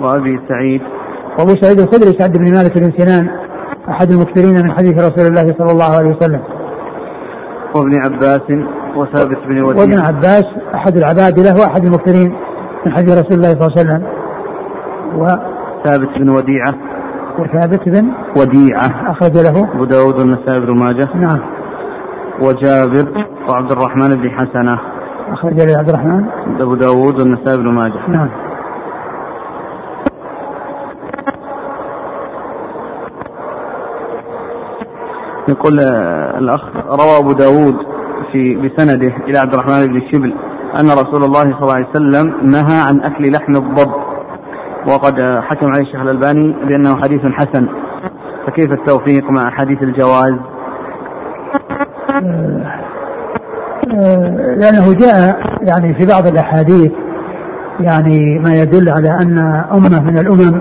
[0.00, 0.80] وأبي سعيد
[1.38, 3.28] وأبو سعيد الخدري سعد بن مالك بن سنان
[3.88, 6.40] أحد المكثرين من حديث رسول الله صلى الله عليه وسلم.
[7.74, 8.42] وابن عباس
[8.96, 12.34] وثابت بن وديع وابن عباس أحد العبادلة وأحد المكثرين
[12.86, 14.02] من حديث رسول الله صلى الله عليه وسلم.
[15.16, 15.26] و
[15.84, 16.74] ثابت بن وديعة
[17.40, 19.10] وثابت بن وديعة.
[19.10, 19.68] أخرج له.
[19.74, 21.08] أبو داود والنسائي بن ماجه.
[21.14, 21.40] نعم.
[22.42, 24.78] وجابر وعبد الرحمن بن حسنة.
[25.32, 26.24] أخرج له عبد الرحمن.
[26.60, 28.08] أبو داود والنسائي بن ماجه.
[28.08, 28.28] نعم.
[35.48, 35.80] يقول
[36.38, 37.76] الأخ روى أبو داود
[38.32, 40.34] في بسنده إلى عبد الرحمن بن شبل
[40.80, 44.09] أن رسول الله صلى الله عليه وسلم نهى عن أكل لحم الضب.
[44.88, 47.68] وقد حكم عليه الشيخ الألباني بأنه حديث حسن.
[48.46, 50.34] فكيف التوفيق مع حديث الجواز؟
[54.56, 56.92] لأنه جاء يعني في بعض الأحاديث
[57.80, 59.38] يعني ما يدل على أن
[59.72, 60.60] أمة من الأمم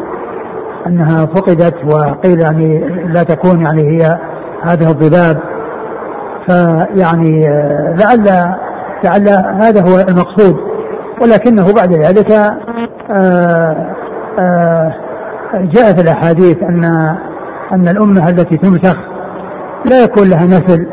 [0.87, 4.19] أنها فقدت وقيل يعني لا تكون يعني هي
[4.63, 5.39] هذه الضباب.
[6.47, 7.41] فيعني
[7.99, 8.53] لعل
[9.03, 9.29] لعل
[9.61, 10.55] هذا هو المقصود.
[11.21, 12.31] ولكنه بعد ذلك
[13.11, 13.95] آآ
[15.53, 16.85] جاء في الأحاديث أن
[17.73, 18.95] أن الأمة التي تمسخ
[19.85, 20.87] لا يكون لها نسل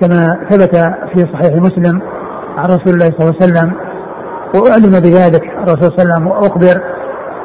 [0.00, 0.76] كما ثبت
[1.14, 2.00] في صحيح مسلم
[2.58, 3.72] عن رسول الله صلى الله عليه وسلم
[4.54, 6.82] وأعلم بذلك الرسول صلى الله عليه وسلم وأخبر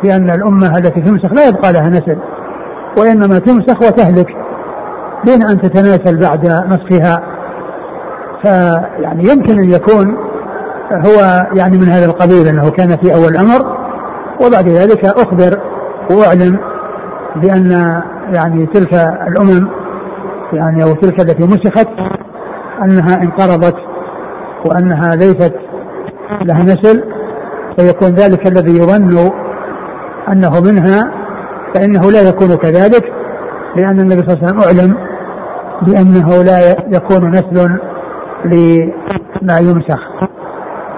[0.04, 2.18] بأن الأمة التي تمسخ لا يبقى لها نسل
[2.98, 4.28] وإنما تمسخ وتهلك
[5.26, 7.20] دون أن تتناسل بعد مسخها
[8.44, 10.18] فيعني يمكن أن يكون
[10.92, 13.83] هو يعني من هذا القبيل أنه كان في أول الأمر
[14.42, 15.60] وبعد ذلك أخبر
[16.12, 16.60] وأعلم
[17.36, 18.02] بأن
[18.34, 18.94] يعني تلك
[19.28, 19.68] الأمم
[20.54, 21.88] يعني أو تلك التي مسخت
[22.84, 23.76] أنها انقرضت
[24.66, 25.54] وأنها ليست
[26.42, 27.04] لها نسل
[27.78, 29.32] فيكون ذلك الذي يظن
[30.32, 31.12] أنه منها
[31.76, 33.14] فإنه لا يكون كذلك
[33.76, 34.96] لأن النبي صلى الله عليه وسلم أعلم
[35.82, 37.80] بأنه لا يكون نسل
[38.46, 40.00] لما يمسخ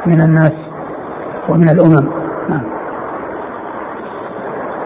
[0.06, 0.54] من الناس
[1.50, 2.08] ومن الأمم
[2.50, 2.75] نعم.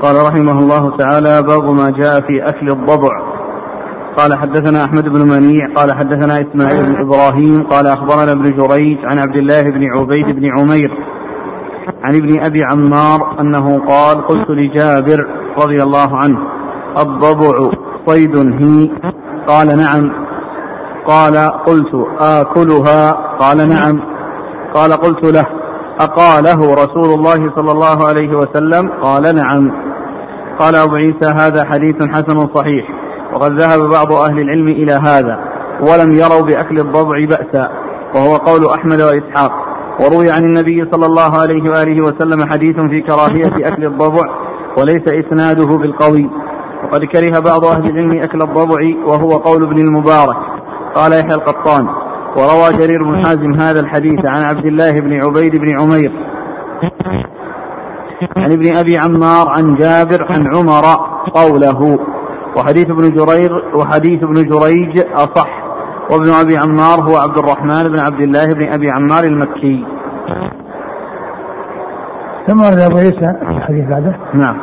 [0.02, 3.40] قال رحمه الله تعالى باب ما جاء في أكل الضبع.
[4.18, 5.74] قال حدثنا أحمد بن منيع.
[5.76, 7.68] قال حدثنا إسماعيل بن إبراهيم.
[7.68, 10.92] قال أخبرنا ابن جريج عن عبد الله بن عبيد بن عمير
[12.04, 15.28] عن ابن أبي عمار أنه قال قلت لجابر
[15.64, 16.40] رضي الله عنه
[16.98, 17.72] الضبع
[18.08, 18.90] صيد هي.
[19.48, 20.12] قال نعم.
[21.06, 23.12] قال قلت آكلها.
[23.40, 24.02] قال نعم.
[24.74, 25.46] قال قلت له
[26.00, 28.90] أقاله رسول الله صلى الله عليه وسلم.
[29.02, 29.89] قال نعم.
[30.60, 32.86] قال أبو عيسى هذا حديث حسن صحيح
[33.34, 35.40] وقد ذهب بعض أهل العلم إلى هذا
[35.82, 37.70] ولم يروا بأكل الضبع بأسا
[38.16, 39.52] وهو قول أحمد وإسحاق.
[40.02, 44.24] وروي عن النبي صلى الله عليه وآله وسلم حديث في كراهية أكل الضبع
[44.78, 46.30] وليس إسناده بالقوي.
[46.84, 50.38] وقد كره بعض أهل العلم أكل الضبع وهو قول ابن المبارك.
[50.96, 51.88] قال يحيى القطان.
[52.38, 56.12] وروى جرير بن حازم هذا الحديث عن عبد الله بن عبيد بن عمير.
[58.38, 60.84] عن ابن أبي عمار عن جابر عن عمر
[61.34, 62.00] قوله
[62.58, 65.50] وحديث ابن جرير وحديث ابن جريج أصح
[66.12, 69.86] وابن أبي عمار هو عبد الرحمن بن عبد الله بن أبي عمار المكي.
[72.48, 74.18] ثم ورد أبو عيسى الحديث بعده.
[74.34, 74.58] نعم.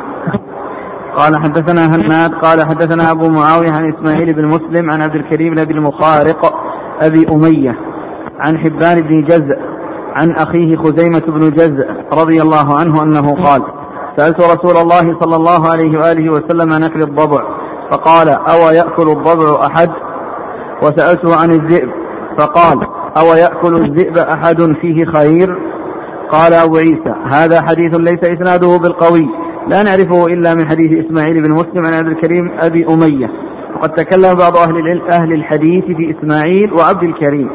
[1.15, 5.59] قال حدثنا هناد قال حدثنا أبو معاوية عن إسماعيل بن مسلم عن عبد الكريم بن
[5.59, 6.53] أبي المخارق
[7.01, 7.75] أبي أمية
[8.39, 9.76] عن حبان بن جزء
[10.17, 13.61] عن أخيه خزيمة بن جزء رضي الله عنه أنه قال
[14.17, 17.43] سألت رسول الله صلى الله عليه وآله وسلم عن أكل الضبع
[17.91, 19.89] فقال أو يأكل الضبع أحد؟
[20.83, 21.89] وسألته عن الذئب
[22.39, 25.57] فقال أو يأكل الذئب أحد فيه خير؟
[26.31, 29.27] قال أبو عيسى هذا حديث ليس إسناده بالقوي
[29.67, 33.27] لا نعرفه إلا من حديث إسماعيل بن مسلم عن عبد الكريم أبي أمية.
[33.75, 37.49] وقد تكلم بعض أهل أهل الحديث في إسماعيل وعبد الكريم.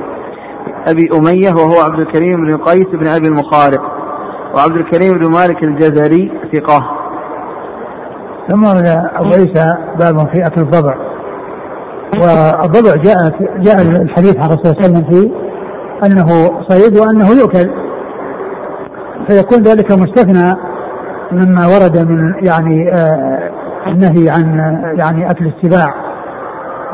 [0.89, 3.83] أبي أمية وهو عبد الكريم بن قيس بن أبي المخارق
[4.55, 6.81] وعبد الكريم بن مالك الجزري ثقة.
[8.49, 8.65] ثم
[9.17, 10.95] أبو عيسى باب في أكل الضبع.
[12.15, 13.17] والضبع جاء
[13.59, 15.31] جاء الحديث عن الرسول صلى الله عليه وسلم فيه
[16.07, 17.71] أنه صيد وأنه يؤكل.
[19.29, 20.57] فيكون ذلك مستثنى
[21.33, 23.51] مما ورد من يعني آه
[23.87, 24.57] النهي عن
[24.99, 25.95] يعني أكل السباع.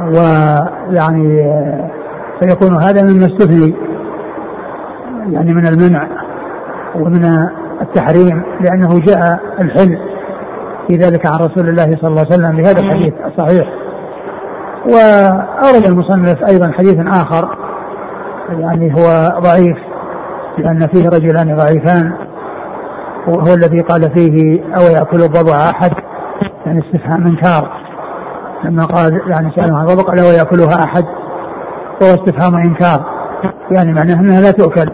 [0.00, 1.97] ويعني آه
[2.40, 3.74] فيكون هذا مما استثني
[5.32, 6.08] يعني من المنع
[6.94, 7.24] ومن
[7.80, 9.98] التحريم لأنه جاء الحل
[10.88, 13.68] في ذلك عن رسول الله صلى الله عليه وسلم بهذا الحديث الصحيح.
[14.86, 17.58] وأورد المصنف أيضا حديث آخر
[18.50, 19.76] يعني هو ضعيف
[20.58, 22.12] لأن فيه رجلان ضعيفان
[23.28, 25.90] وهو الذي قال فيه أو يأكل الضبع أحد
[26.66, 27.70] يعني استفهام إنكار
[28.64, 31.04] لما قال يعني سأل عن الضبع قال أو يأكلها أحد.
[32.02, 33.04] وهو استفهام إنكار
[33.70, 34.90] يعني معناه أنها لا تؤكل.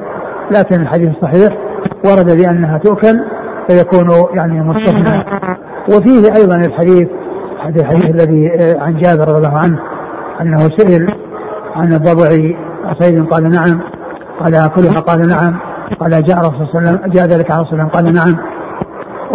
[0.50, 1.58] لكن الحديث الصحيح.
[2.04, 3.24] ورد بأنها تؤكل
[3.68, 5.24] فيكون يعني مستثنى
[5.88, 7.08] وفيه أيضا الحديث
[7.64, 9.78] هذا الحديث الذي عن جابر رضي الله عنه
[10.40, 11.14] أنه سئل
[11.76, 12.28] عن الضبع.
[12.98, 13.80] صيد قال نعم.
[14.40, 15.56] قال أكلها؟ قال نعم.
[16.00, 18.36] قال جاء الرسول صلى الله عليه وسلم جاء ذلك على الله قال نعم.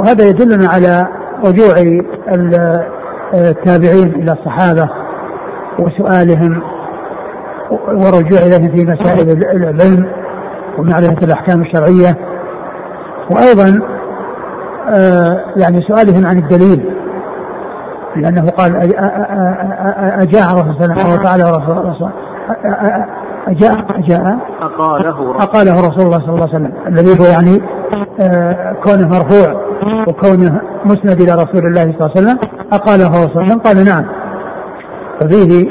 [0.02, 1.08] وهذا يدلنا على
[1.46, 1.74] رجوع
[3.34, 4.90] التابعين إلى الصحابة
[5.80, 6.62] وسؤالهم
[7.72, 10.10] ورجوع اليهم في مسائل العلم
[10.78, 12.18] ومعرفة الأحكام الشرعية.
[13.32, 13.82] وأيضا
[15.56, 16.96] يعني سؤالهم عن الدليل.
[18.16, 18.76] لأنه قال
[20.22, 22.12] أجاء الرسول صلى الله عليه وسلم
[23.48, 27.62] أجاء أجاء أقاله أقاله رسول الله صلى الله عليه وسلم الذي هو يعني
[28.22, 29.62] آه كونه مرفوع
[30.08, 32.38] وكونه مسند إلى رسول الله صلى الله عليه وسلم
[32.74, 34.06] أقاله رسول الله صلى الله عليه وسلم قال نعم.
[35.20, 35.70] ففيه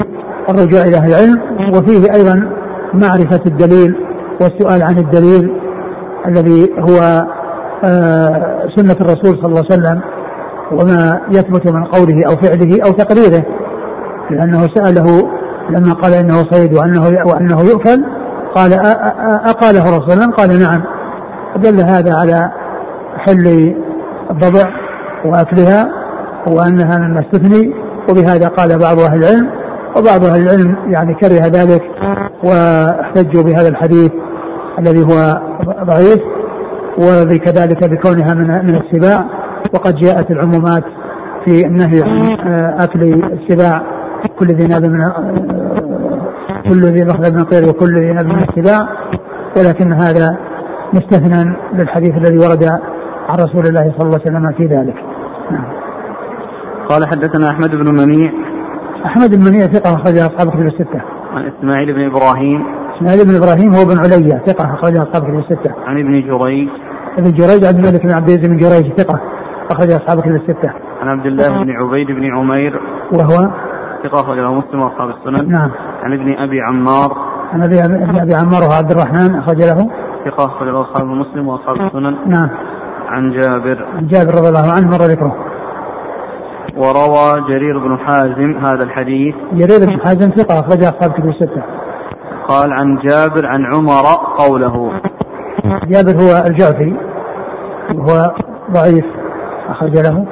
[0.49, 1.39] الرجوع إلى أهل العلم
[1.75, 2.49] وفيه أيضا
[2.93, 3.95] معرفة الدليل
[4.41, 5.53] والسؤال عن الدليل
[6.25, 7.25] الذي هو
[7.83, 10.01] آه، سنة الرسول صلى الله عليه وسلم
[10.71, 13.43] وما يثبت من قوله أو فعله أو تقريره
[14.29, 15.29] لأنه سأله
[15.69, 18.03] لما قال إنه صيد وأنه وأنه يؤكل
[18.55, 18.73] قال
[19.45, 20.83] أقاله الرسول قال نعم.
[21.57, 22.51] دل هذا على
[23.17, 23.75] حل
[24.31, 24.69] الضبع
[25.25, 25.89] وأكلها
[26.47, 27.73] وأنها مما استثني
[28.09, 29.58] وبهذا قال بعض أهل العلم
[29.97, 31.83] وبعض أهل العلم يعني كره ذلك
[32.43, 34.11] واحتجوا بهذا الحديث
[34.79, 35.41] الذي هو
[35.83, 36.21] ضعيف
[36.97, 39.25] وكذلك بكونها من من السباع
[39.73, 40.83] وقد جاءت العمومات
[41.45, 42.37] في النهي عن
[42.79, 43.81] أكل السباع
[44.39, 45.11] كل ذي ناب من
[46.69, 48.89] كل ذي مخلب من طير وكل ذي ناب من السباع
[49.57, 50.37] ولكن هذا
[50.93, 52.63] مستثنى للحديث الذي ورد
[53.29, 54.95] عن رسول الله صلى الله عليه وسلم في ذلك.
[55.51, 55.65] نعم.
[56.89, 58.31] قال حدثنا أحمد بن منيع
[59.05, 61.01] أحمد بن منيع ثقة اخرجها أصحاب كتب الستة.
[61.33, 62.65] عن إسماعيل بن إبراهيم.
[62.97, 65.71] إسماعيل بن إبراهيم هو بن عليا ثقة اخرجها أصحاب كتب الستة.
[65.87, 66.69] عن ابن جريج.
[67.19, 69.19] ابن جريج عبد الملك بن عبد العزيز بن جريج ثقة
[69.71, 70.73] أخرج أصحاب كتب الستة.
[71.01, 72.81] عن عبد الله بن عبيد بن عمير.
[73.13, 73.51] وهو؟
[74.03, 75.51] ثقة أخرجه مسلم وأصحاب السنن.
[75.51, 75.71] نعم.
[76.03, 77.11] عن ابن أبي عمار.
[77.53, 79.89] عن أبي ابن أبي عمار وهو عبد الرحمن أخرج له.
[80.25, 82.15] ثقة أخرجه أصحاب مسلم وأصحاب السنن.
[82.27, 82.49] نعم.
[83.07, 83.85] عن جابر.
[83.95, 85.48] عن جابر رضي الله عنه مر ذكره.
[86.77, 89.35] وروى جرير بن حازم هذا الحديث.
[89.53, 91.63] جرير بن حازم ثقة اخرج أصحاب كتب الستة.
[92.47, 94.05] قال عن جابر عن عمر
[94.37, 95.01] قوله.
[95.63, 96.95] جابر هو الجعفي
[97.95, 98.31] وهو
[98.71, 99.05] ضعيف
[99.69, 100.25] أخرج له.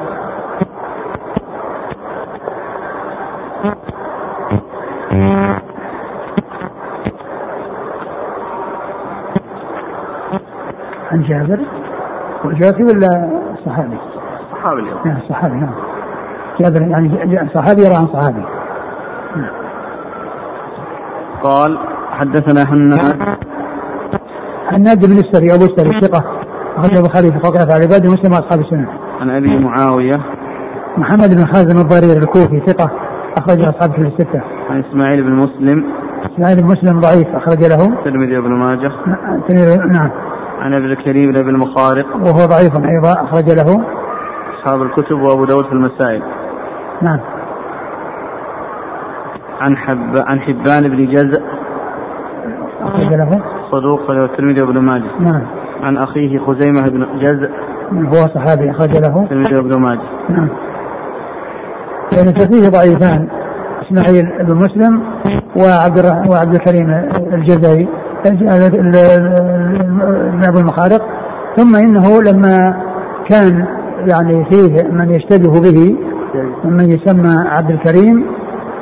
[11.11, 11.59] عن جابر
[12.45, 13.29] والجعفي ولا
[13.65, 13.97] صحابي؟
[14.51, 14.97] صحابي اليوم.
[15.05, 15.96] نعم صحابي نعم.
[16.61, 18.43] جابر يعني صحابي يرى عن صحابي.
[21.43, 21.77] قال
[22.11, 23.37] حدثنا حناد
[24.67, 26.23] حناد بن السري أبو السري ثقة
[26.77, 28.87] اخرج البخاري في فوق افعال العباد ومسلم وأصحاب السنن
[29.21, 30.17] عن أبي معاوية.
[30.97, 32.91] محمد بن حازم الضرير الكوفي ثقة
[33.37, 34.41] اخرج أصحاب في الستة.
[34.69, 35.83] عن إسماعيل بن مسلم.
[36.25, 37.99] إسماعيل بن مسلم ضعيف أخرج له.
[37.99, 38.91] الترمذي وابن ماجه.
[39.85, 40.11] نعم.
[40.59, 42.15] عن أبي الكريم بن أبي المخارق.
[42.15, 43.85] وهو ضعيف أيضا أخرج له.
[44.57, 46.23] أصحاب الكتب وأبو داود في المسائل.
[47.01, 47.19] نعم.
[49.61, 51.41] عن حب عن حبان بن جزء.
[53.71, 55.11] صدوق له الترمذي وابن ماجه.
[55.19, 55.41] نعم.
[55.83, 57.49] عن أخيه خزيمة بن جزء.
[57.93, 59.23] هو صحابي أخرج له.
[59.23, 60.01] الترمذي وابن ماجه.
[60.29, 60.49] نعم.
[62.17, 63.27] يعني فيه ضعيفان.
[63.81, 65.03] إسماعيل بن مسلم
[65.57, 66.89] وعبد وعبد الكريم
[67.33, 67.87] الجزائي
[70.47, 71.01] ابو المخارق.
[71.55, 72.83] ثم إنه لما
[73.29, 73.65] كان
[74.09, 75.97] يعني فيه من يشتبه به
[76.63, 78.25] ممن يسمى عبد الكريم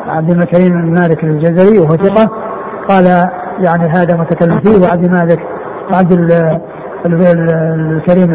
[0.07, 2.31] عبد الكريم بن مالك الجزري وهو ثقة.
[2.87, 3.05] قال
[3.59, 5.39] يعني هذا متكلم فيه وعبد مالك
[6.11, 6.59] ال-
[7.05, 8.27] الكريم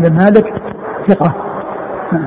[0.00, 0.52] بن مالك
[1.08, 1.34] ثقة
[2.12, 2.26] نعم.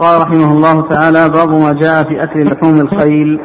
[0.00, 3.40] قال رحمه الله تعالى باب ما جاء في أكل لحوم الخيل.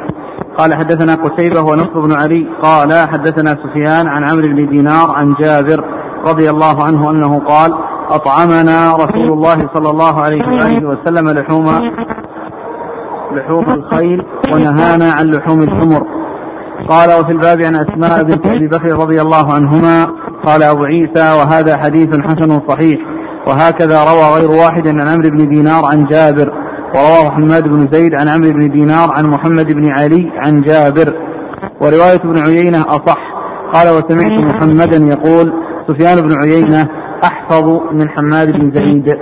[0.58, 2.46] قال حدثنا قتيبة ونصر بن علي.
[2.62, 5.84] قال حدثنا سفيان عن عمرو بن دينار عن جابر
[6.28, 7.74] رضي الله عنه أنه قال
[8.08, 11.64] أطعمنا رسول الله صلى الله عليه وآله وسلم لحوم
[13.36, 14.22] لحوم الخيل
[14.54, 16.02] ونهانا عن لحوم الحمر.
[16.88, 20.06] قال وفي الباب عن أسماء بنت أبي بكر رضي الله عنهما.
[20.46, 23.00] قال أبو عيسى وهذا حديث حسن صحيح.
[23.46, 26.52] وهكذا روى غير واحد عن عمرو بن دينار عن جابر.
[26.94, 31.14] ورواه حماد بن زيد عن عمرو بن دينار عن محمد بن علي عن جابر.
[31.80, 33.18] ورواية ابن عيينة أصح.
[33.74, 35.52] قال وسمعت محمدا يقول
[35.88, 36.88] سفيان بن عيينة
[37.24, 39.16] أحفظ من حماد بن زيد.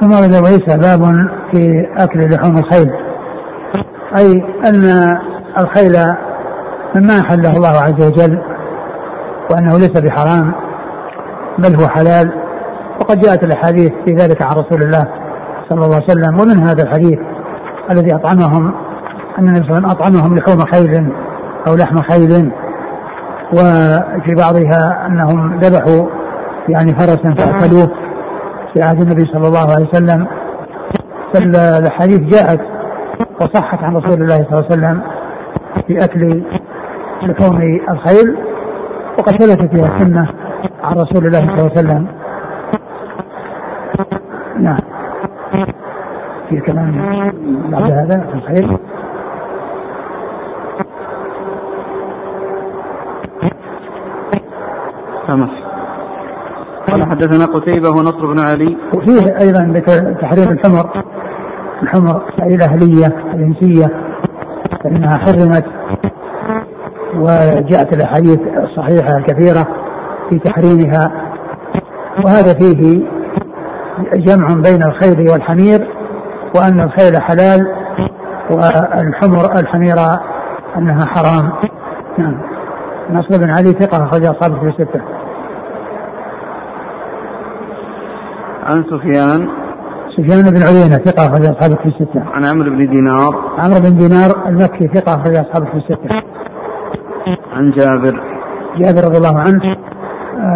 [0.00, 1.14] ثم ورد عيسى باب
[1.52, 2.90] في أكل لحوم الخيل.
[4.18, 5.08] أي أن
[5.58, 5.96] الخيل
[6.94, 8.38] مما أحله الله عز وجل
[9.50, 10.54] وأنه ليس بحرام
[11.58, 12.32] بل هو حلال.
[13.00, 15.25] وقد جاءت الأحاديث في ذلك عن رسول الله
[15.68, 17.18] صلى الله عليه وسلم ومن هذا الحديث
[17.92, 18.74] الذي أطعمهم
[19.38, 21.12] أن النبي صلى الله عليه وسلم أطعمهم لحوم خيل
[21.68, 22.52] أو لحم خيل
[23.52, 26.08] وفي بعضها أنهم ذبحوا
[26.68, 27.86] يعني فرسا فأكلوه.
[28.74, 30.26] في عهد النبي صلى الله عليه وسلم.
[31.34, 32.60] فالحديث جاءت
[33.40, 35.02] وصحت عن رسول الله صلى الله عليه وسلم
[35.86, 36.42] في أكل
[37.22, 38.36] لحوم الخيل
[39.18, 40.28] وقد ثبت فيها السنة
[40.82, 42.06] عن رسول الله صلى الله عليه وسلم.
[44.60, 44.78] نعم.
[46.48, 46.92] في كلام
[47.70, 48.78] بعد هذا في الخيل
[55.26, 55.50] سمح
[56.90, 58.76] قال حدثنا قتيبة ونصر بن علي.
[58.96, 59.80] وفيه أيضا
[60.20, 61.04] تحريم الحمر.
[61.82, 63.86] الحمر الأهلية الإنسية
[64.84, 65.64] فإنها حرمت.
[67.16, 69.66] وجاءت الأحاديث الصحيحة الكثيرة
[70.30, 71.32] في تحريمها.
[72.24, 73.02] وهذا فيه
[74.14, 75.88] جمع بين الخيل والحمير.
[76.56, 77.66] وأن الخيل حلال
[78.50, 80.20] والحمر الحميرة
[80.76, 81.52] أنها حرام.
[82.18, 82.40] نعم.
[83.10, 85.00] نصر بن علي ثقة أخرج أصحابه في الستة.
[88.64, 89.48] عن سفيان.
[90.16, 92.22] سفيان بن عيينة ثقة أخرج أصحابه في الستة.
[92.32, 93.34] عن عمرو بن دينار.
[93.58, 96.22] عمرو بن دينار المكي ثقة أخرج أصحابه في الستة.
[97.52, 98.20] عن جابر.
[98.76, 99.60] جابر رضي الله عنه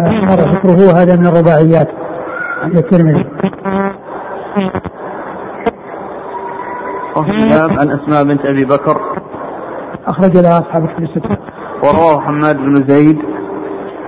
[0.09, 1.87] مر آه ذكره هذا من الرباعيات.
[2.63, 3.25] عند الترمذي.
[7.17, 9.01] وفي الباب عن أسماء بنت أبي بكر
[10.07, 11.37] أخرج لها أصحاب الكتب الستة
[11.83, 13.19] ورواه حماد بن زيد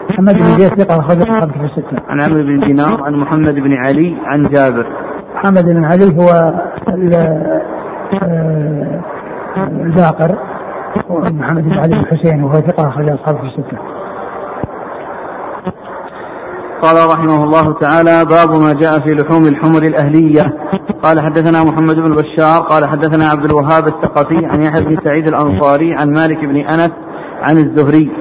[0.10, 1.98] محمد بن زيد ثقة أخرج أصحاب الكتب الستة.
[2.10, 4.88] عن عمرو بن دينار عن محمد بن علي عن جابر.
[5.36, 6.54] محمد بن علي هو
[9.58, 10.38] الباقر
[11.10, 13.78] محمد بن علي بن حسين وهو ثقة أخرج أصحاب الكتب الستة.
[16.84, 20.44] قال رحمه الله تعالى باب ما جاء في لحوم الحمر الأهلية.
[21.04, 25.94] قال حدثنا محمد بن بشار قال حدثنا عبد الوهاب الثقفي عن يحيى بن سعيد الأنصاري
[26.00, 26.92] عن مالك بن أنس
[27.42, 28.12] عن الزهري.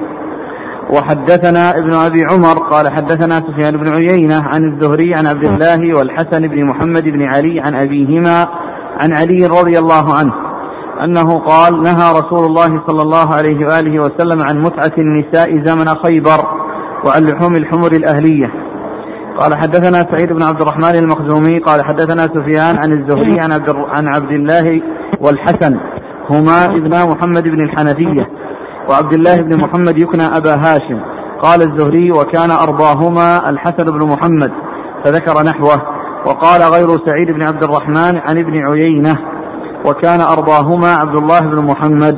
[0.93, 6.47] وحدثنا ابن أبي عمر قال حدثنا سفيان بن عيينة عن الزهري عن عبد الله والحسن
[6.47, 8.47] بن محمد بن علي عن أبيهما
[9.01, 10.33] عن علي رضي الله عنه
[11.03, 16.62] أنه قال نهى رسول الله صلى الله عليه وآله وسلم عن متعة النساء زمن خيبر.
[17.05, 18.51] وعن لحوم الحمر الأهلية.
[19.39, 24.07] قال حدثنا سعيد بن عبد الرحمن المخزومي قال حدثنا سفيان عن الزهري عن عبد, عن
[24.15, 24.81] عبد الله
[25.19, 25.79] والحسن
[26.29, 28.27] هما ابنا محمد بن الحنفية
[28.89, 30.99] وعبد الله بن محمد يكنى أبا هاشم.
[31.41, 34.51] قال الزهري وكان أرضاهما الحسن بن محمد
[35.03, 35.81] فذكر نحوه.
[36.25, 39.17] وقال غير سعيد بن عبد الرحمن عن ابن عيينة
[39.85, 42.17] وكان أرضاهما عبد الله بن محمد.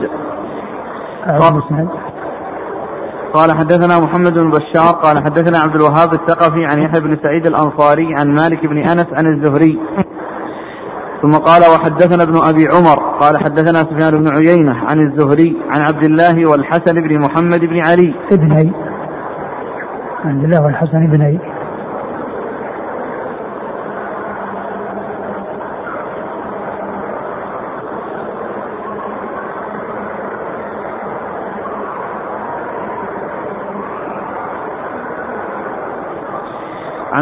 [3.35, 8.15] قال حدثنا محمد بن بشار قال حدثنا عبد الوهاب الثقفي عن يحيى بن سعيد الأنصاري
[8.19, 9.79] عن مالك بن أنس عن الزهري.
[11.21, 16.03] ثم قال وحدثنا ابن أبي عمر قال حدثنا سفيان بن عيينة عن الزهري عن عبد
[16.03, 18.15] الله والحسن بن محمد بن علي.
[18.31, 18.73] ابني
[20.25, 21.39] عبد الله والحسن بني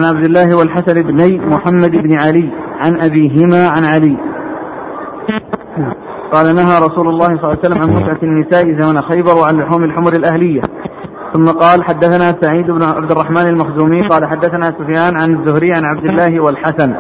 [0.03, 2.49] عن عبد الله والحسن بن محمد بن علي
[2.79, 4.17] عن أبيهما عن علي.
[6.31, 9.83] قال نهى رسول الله صلى الله عليه وسلم عن متعة النساء زمن خيبر وعن لحوم
[9.83, 10.61] الحمر الأهلية.
[11.33, 16.05] ثم قال حدثنا سعيد بن عبد الرحمن المخزومي قال حدثنا سفيان عن الزهري عن عبد
[16.05, 16.95] الله والحسن.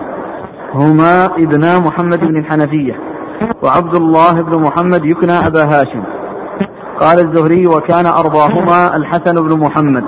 [0.73, 2.95] هما ابنا محمد بن الحنفية
[3.63, 6.03] وعبد الله بن محمد يكنى أبا هاشم.
[6.99, 10.03] قال الزهري وكان أرضاهما الحسن بن محمد.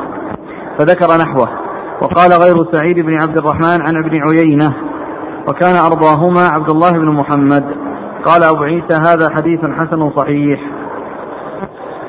[0.79, 1.64] فذكر نحوه.
[2.01, 4.73] وقال غير سعيد بن عبد الرحمن عن ابن عيينة
[5.47, 7.63] وكان أرضاهما عبد الله بن محمد.
[8.25, 10.59] قال أبو عيسى هذا حديث حسن صحيح.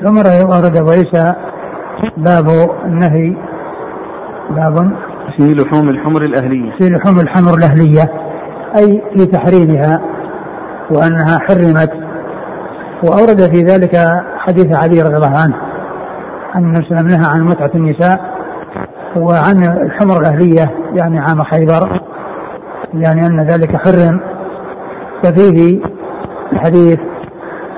[0.03, 0.17] ثم
[0.49, 1.33] ورد أبو عيسى
[2.17, 2.47] باب
[2.85, 3.35] النهي
[4.49, 4.91] باب
[5.37, 6.71] في لحوم الحمر الأهلية.
[6.77, 8.07] في لحوم الحمر الأهلية
[8.77, 10.01] أي في تحريمها
[10.91, 11.91] وأنها حرمت.
[13.03, 13.95] وأورد في ذلك
[14.37, 15.55] حديث علي رضي الله عنه
[16.55, 18.36] أن النبي نهى عن متعة النساء
[19.17, 22.01] وعن الحمر الأهلية يعني عام خيبر
[22.93, 24.19] يعني أن ذلك حرم
[25.23, 25.81] ففيه
[26.53, 26.99] الحديث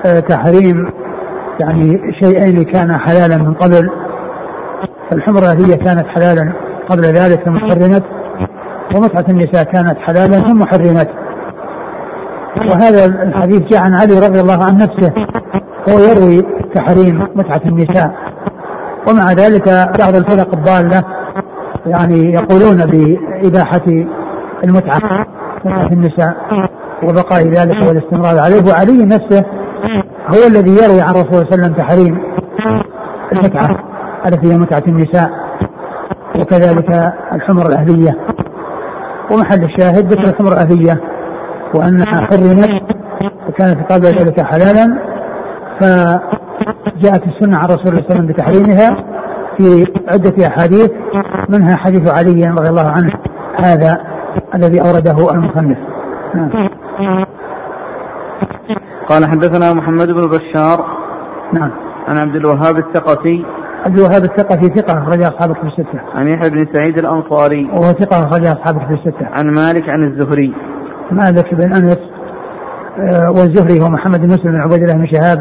[0.06, 0.90] آه، تحريم
[1.60, 3.90] يعني شيئين كان حلالا من قبل.
[5.12, 6.52] الحمر الأهلية كانت حلالا
[6.88, 8.04] قبل ذلك ثم حرمت
[8.94, 11.08] ومتعة النساء كانت حلالا ثم حرمت
[12.70, 15.12] وهذا الحديث جاء عن علي رضي الله عن نفسه
[15.88, 16.42] هو يروي
[16.74, 18.29] تحريم متعة النساء.
[19.08, 21.04] ومع ذلك بعض الفرق الضالة
[21.86, 23.86] يعني يقولون بإباحة
[24.64, 25.26] المتعة
[25.64, 26.36] متعة النساء
[27.02, 28.70] وبقاء ذلك والاستمرار عليه.
[28.70, 29.44] وعلي نفسه
[30.28, 32.22] هو الذي يروي عن الرسول صلى الله عليه وسلم تحريم
[33.32, 33.76] المتعة
[34.26, 35.30] التي هي متعة النساء
[36.40, 38.12] وكذلك الحمر الأهلية.
[39.32, 41.00] ومحل الشاهد ذكر الحمر الأهلية
[41.74, 42.70] وأنها حرمت
[43.48, 44.86] وكانت قبل ذلك حلالا
[46.84, 49.04] فجاءت السنة عن الرسول صلى الله عليه وسلم بتحريمها
[49.58, 50.90] في عدة أحاديث
[51.48, 53.12] منها حديث علي رضي الله عنه
[53.64, 54.00] هذا
[54.54, 55.78] الذي أورده المصنف.
[56.34, 56.50] نعم.
[59.08, 60.84] قال حدثنا محمد بن بشار.
[61.54, 61.70] نعم.
[62.08, 63.44] عن عبد الوهاب الثقفي.
[63.86, 66.00] عبد الوهاب الثقفي ثقة أخرج أصحاب في الستة.
[66.14, 67.64] عن يحيى بن سعيد الأنصاري.
[67.64, 69.26] وهو ثقة أخرج أصحاب في الستة.
[69.26, 70.54] عن مالك عن الزهري.
[71.10, 71.98] مالك بن أنس
[72.98, 75.38] آه، والزهري هو محمد بن مسلم بن عبيد الله بن شهاب.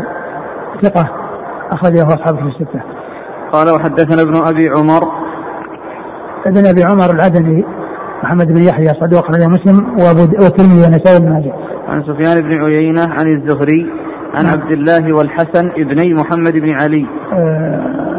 [0.81, 1.09] ثقة
[1.71, 2.81] أخرجه أصحاب في الستة.
[3.51, 5.01] قال وحدثنا ابن أبي عمر
[6.45, 7.65] ابن أبي عمر العدني
[8.23, 11.53] محمد بن يحيى صدوق أخرجه مسلم وأبو والترمذي والنسائي بن ماجه.
[11.87, 13.89] عن سفيان بن عيينة عن الزهري
[14.33, 14.59] عن نعم.
[14.59, 18.09] عبد الله والحسن ابني محمد بن علي آه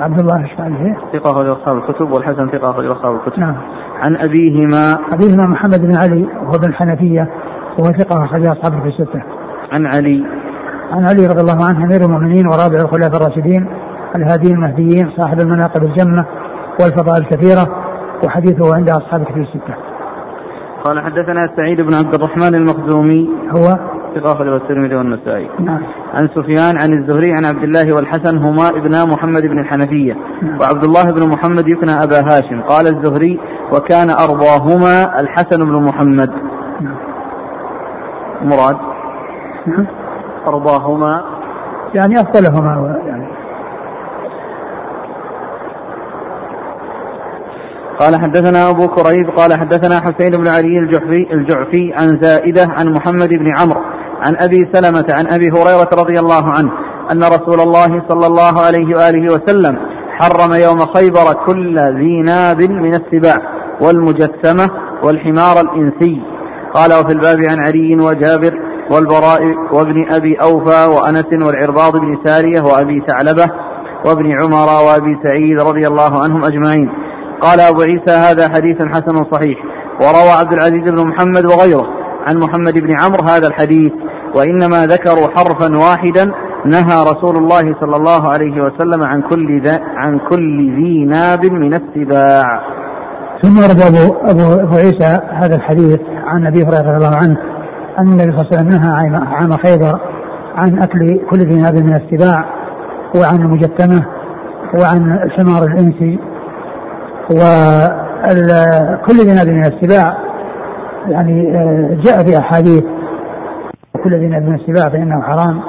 [0.00, 3.56] عبد الله إيش عليه؟ ثقة أخرج أصحاب الكتب والحسن ثقة أخرج أصحاب الكتب نعم
[4.00, 7.28] عن أبيهما أبيهما محمد بن علي وهو بن الحنفية
[7.78, 9.22] وهو ثقة أخرج أصحاب في الستة
[9.72, 10.24] عن علي
[10.92, 13.68] عن علي رضي الله عنه أمير المؤمنين ورابع الخلفاء الراشدين
[14.16, 16.26] الهاديين المهديين صاحب المناقب الجمة
[16.80, 17.66] والفضائل الكثيرة
[18.26, 19.74] وحديثه عند أصحاب في الستة
[20.84, 23.78] قال حدثنا سعيد بن عبد الرحمن المخزومي هو
[24.14, 25.48] ثقة أخرجه الترمذي والنسائي.
[25.60, 25.82] نعم.
[26.14, 30.60] عن سفيان عن الزهري عن عبد الله والحسن هما ابنا محمد بن الحنفية نعم.
[30.60, 33.40] وعبد الله بن محمد يكنى أبا هاشم قال الزهري
[33.72, 36.30] وكان أرضاهما الحسن بن محمد.
[36.80, 36.96] نعم.
[38.42, 38.76] مراد.
[39.66, 39.86] نعم.
[40.48, 41.24] أرضاهما؟
[41.94, 43.26] يعني أفضلهما يعني.
[48.00, 53.28] قال حدثنا أبو كريب قال حدثنا حسين بن علي الجحفي, الجعفي عن زائدة عن محمد
[53.28, 53.80] بن عمرو
[54.22, 56.72] عن أبي سلمة عن أبي هريرة رضي الله عنه
[57.12, 59.78] أن رسول الله صلى الله عليه وآله وسلم
[60.18, 63.42] حرم يوم خيبر كل ذي ناب من السباع
[63.80, 64.70] والمجسمة
[65.02, 66.22] والحمار الإنسي.
[66.74, 69.40] قال وفي الباب عن علي وجابر والبراء
[69.72, 73.46] وابن أبي أوفى وأنس والعرباض بن سارية وأبي ثعلبة
[74.06, 76.90] وابن عمر وأبي سعيد رضي الله عنهم أجمعين.
[77.40, 79.58] قال أبو عيسى هذا حديث حسن صحيح.
[80.00, 81.86] وروى عبد العزيز بن محمد وغيره
[82.28, 83.92] عن محمد بن عمرو هذا الحديث.
[84.36, 86.32] وإنما ذكروا حرفا واحدا
[86.66, 89.62] نهى رسول الله صلى الله عليه وسلم عن كل
[89.96, 92.60] عن كل ذي ناب من السباع.
[93.42, 94.14] ثم ورد ابو
[94.62, 97.55] أبو عيسى هذا الحديث عن أبي هريرة رضي الله عنه.
[97.98, 98.92] أن النبي صلى الله عليه وسلم نهى
[99.34, 100.00] عام خيبر
[100.54, 102.44] عن أكل كل ذي ناب من السباع
[103.16, 104.06] وعن المجتمه
[104.80, 106.18] وعن الحمار الانسي
[107.30, 110.16] وكل ذي ناب من السباع.
[111.08, 112.84] يعني آه، جاء في أحاديث
[114.04, 115.60] كل ذي ناب من السباع فإنه حرام.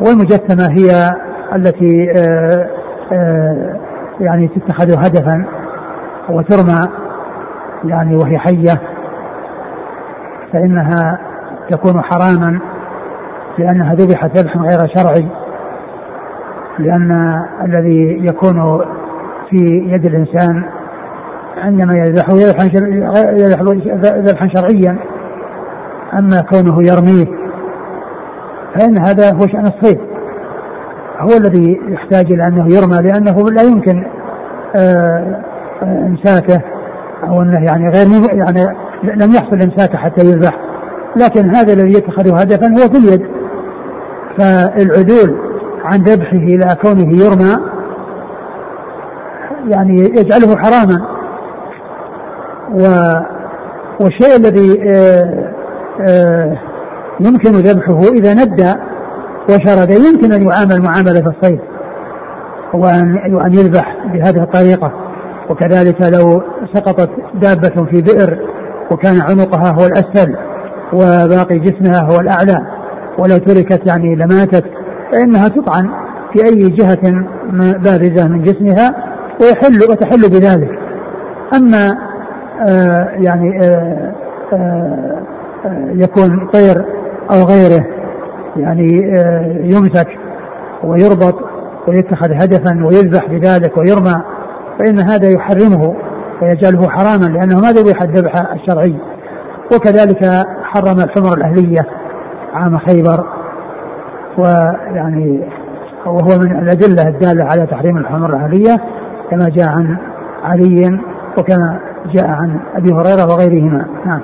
[0.00, 1.12] والمجسمه هي
[1.56, 2.68] التي آه،
[3.12, 3.76] آه،
[4.20, 5.46] يعني تتخذ هدفا
[6.28, 6.88] وترمى
[7.84, 8.91] يعني وهي حية.
[10.52, 11.18] فإنها
[11.70, 12.60] تكون حراما
[13.58, 15.28] لأنها ذبحت ذبحا غير شرعي
[16.78, 18.84] لأن الذي يكون
[19.50, 19.56] في
[19.88, 20.64] يد الإنسان
[21.56, 22.32] عندما يذبحه
[24.02, 24.98] ذبحا شرعيا
[26.18, 27.26] أما كونه يرميه
[28.74, 30.00] فإن هذا هو شأن الصيد
[31.18, 34.04] هو الذي يحتاج إلى أنه يرمى لأنه لا يمكن
[34.76, 35.42] آه،
[35.82, 36.62] آه، إمساكه
[37.28, 40.58] أو أنه يعني غير يعني لم يحصل إمساكه حتى يذبح.
[41.16, 43.22] لكن هذا الذي يتخذه هدفا هو في اليد.
[44.38, 45.38] فالعدول
[45.84, 47.56] عن ذبحه إلى كونه يرمى
[49.68, 51.06] يعني يجعله حراما.
[52.70, 52.84] و
[54.00, 55.52] والشيء الذي آه،
[56.00, 56.58] آه،
[57.20, 58.74] يمكن ذبحه إذا ندى
[59.48, 61.60] وشرد يمكن أن يعامل معاملة الصيد
[62.74, 64.92] وأن وأن يذبح بهذه الطريقة.
[65.50, 66.42] وكذلك لو
[66.74, 68.51] سقطت دابة في بئر
[68.92, 70.36] وكان عنقها هو الأسفل
[70.92, 72.58] وباقي جسمها هو الأعلى.
[73.18, 74.64] ولو تركت يعني لماتت
[75.12, 75.88] فإنها تطعن
[76.32, 77.24] في أي جهة
[77.78, 78.94] بارزة من جسمها
[79.40, 80.78] ويحل وتحل بذلك.
[81.54, 81.92] أما
[82.66, 84.12] آه يعني آه
[84.52, 85.22] آه,
[85.64, 86.84] آه، يكون طير
[87.30, 87.86] أو غيره
[88.56, 90.08] يعني آه، يمسك
[90.84, 91.34] ويربط
[91.88, 94.22] ويتخذ هدفا ويذبح بذلك ويرمى
[94.78, 95.94] فإن هذا يحرمه.
[96.42, 98.96] ويجعله حراما لأنه ما ذبح الذبح الشرعي.
[99.74, 101.86] وكذلك حرم الحمر الأهلية
[102.54, 103.24] عام خيبر
[104.38, 105.48] ويعني
[106.06, 108.76] وهو من الأدلة الدالة على تحريم الحمر الأهلية
[109.30, 109.98] كما جاء عن
[110.44, 111.00] علي
[111.38, 111.80] وكما
[112.14, 113.86] جاء عن أبي هريرة وغيرهما.
[114.06, 114.20] نعم.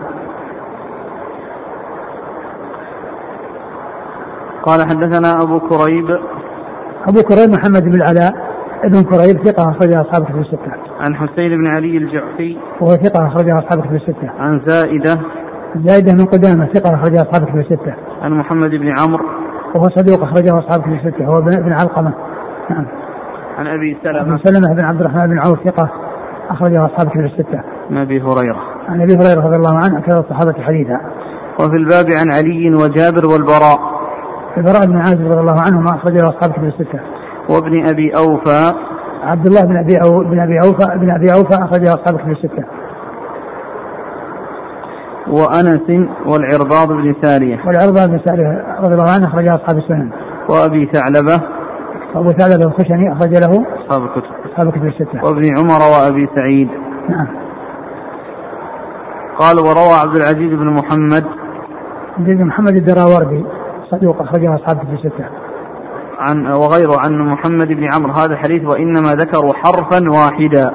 [4.62, 6.18] قال حدثنا أبو كريب.
[7.06, 8.47] أبو كريب محمد بن العلاء.
[8.85, 10.72] ابن كريب ثقة أخرجها أصحاب كتب الستة.
[11.01, 14.31] عن حسين بن علي الجعفي وهو ثقة أخرجها أصحاب كتب الستة.
[14.39, 15.20] عن زائدة
[15.76, 17.95] زائدة من قدامة ثقة أخرجها أصحاب كتب الستة.
[18.22, 19.24] عن محمد بن عمرو
[19.74, 22.12] وهو صدوق أخرجه أصحاب كتب الستة هو بن علقمة.
[22.70, 22.87] نعم.
[23.59, 25.91] عن أبي سلمة عن سلمة بن عبد الرحمن بن عوف ثقة
[26.51, 27.62] أخرجه أصحاب كتب الستة.
[27.91, 31.01] عن أبي هريرة عن أبي هريرة رضي الله عنه أكثر الصحابة حديثا.
[31.61, 33.99] وفي الباب عن علي وجابر والبراء
[34.57, 37.01] البراء بن عازب رضي الله عنهما أخرجه أصحاب كتب الستة.
[37.49, 38.72] وابن أبي أوفى
[39.22, 42.64] عبد الله بن أبي أو بن أبي أوفى بن أبي أوفى أخرجه أصحاب كتب الستة.
[45.28, 50.11] وأنس والعرباض بن سارية والعرباض بن سارية رضي الله عنه أخرجه أصحاب السنن.
[50.49, 51.42] وأبي ثعلبة
[52.14, 55.24] أبو ثعلبة الخشني أخرج له أصحاب الكتب أصحاب كتب الستة.
[55.24, 56.68] وابن عمر وأبي سعيد
[57.09, 57.26] نعم.
[59.38, 61.24] قال وروى عبد العزيز بن محمد
[62.18, 63.44] بن محمد الدراوردي
[63.90, 65.47] صدوق أخرجه أصحاب كتب الستة.
[66.18, 70.70] عن وغيره عن محمد بن عمرو هذا الحديث وإنما ذكروا حرفا واحدا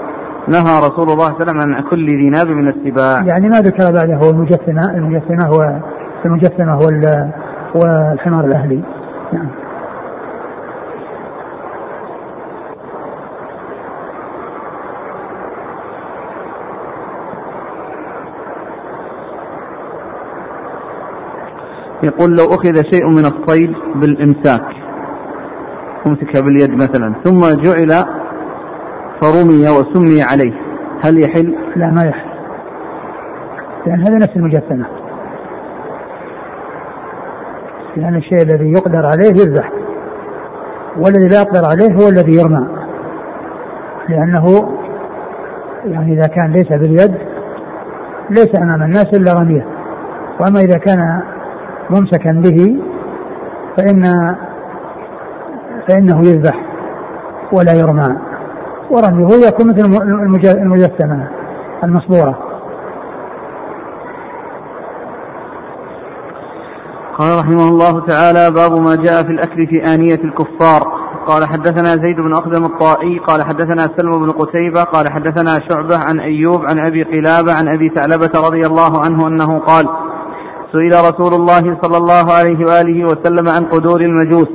[0.47, 3.59] نهى رسول الله صلى الله عليه وسلم عن كل ذي ناب من السباع يعني ما
[3.61, 5.79] ذكر بعده هو المجثمة المجثمة هو
[6.25, 7.31] المجثمة هو ال-
[7.75, 8.83] والحمار الأهلي.
[9.33, 9.47] نعم.
[22.03, 24.65] يقول لو أخذ شيء من الصيد بالإمساك
[26.07, 28.05] أمسكها باليد مثلا ثم جعل
[29.21, 30.53] فرمي وسمي عليه
[31.03, 32.29] هل يحل؟ لا ما يحل.
[33.85, 34.85] لأن هذا نفس المجثمة.
[37.95, 39.71] لأن الشيء الذي يقدر عليه يذبح.
[40.97, 42.67] والذي لا يقدر عليه هو الذي يرمى.
[44.09, 44.69] لأنه
[45.85, 47.15] يعني إذا كان ليس باليد
[48.29, 49.65] ليس أمام الناس إلا رمية.
[50.39, 51.21] وأما إذا كان
[51.89, 52.77] ممسكا به
[53.77, 54.05] فإن
[55.87, 56.65] فإنه يذبح
[57.51, 58.17] ولا يرمى.
[58.91, 61.27] ورميه يكون مثل المج- المجسمة
[61.83, 62.37] المصبورة.
[67.17, 71.03] قال رحمه الله تعالى باب ما جاء في الأكل في آنية الكفار.
[71.27, 76.19] قال حدثنا زيد بن أخدم الطائي قال حدثنا سلم بن قتيبة قال حدثنا شعبة عن
[76.19, 79.85] أيوب عن أبي قلابة عن أبي ثعلبة رضي الله عنه أنه قال
[80.71, 84.47] سئل رسول الله صلى الله عليه وآله وسلم عن قدور المجوس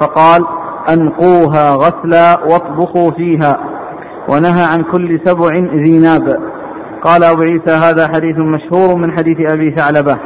[0.00, 0.44] فقال
[0.92, 3.58] أنقوها غسلا واطبخوا فيها
[4.28, 5.48] ونهى عن كل سبع
[5.84, 6.38] ذي ناب
[7.04, 10.18] قال أبو عيسى هذا حديث مشهور من حديث أبي ثعلبة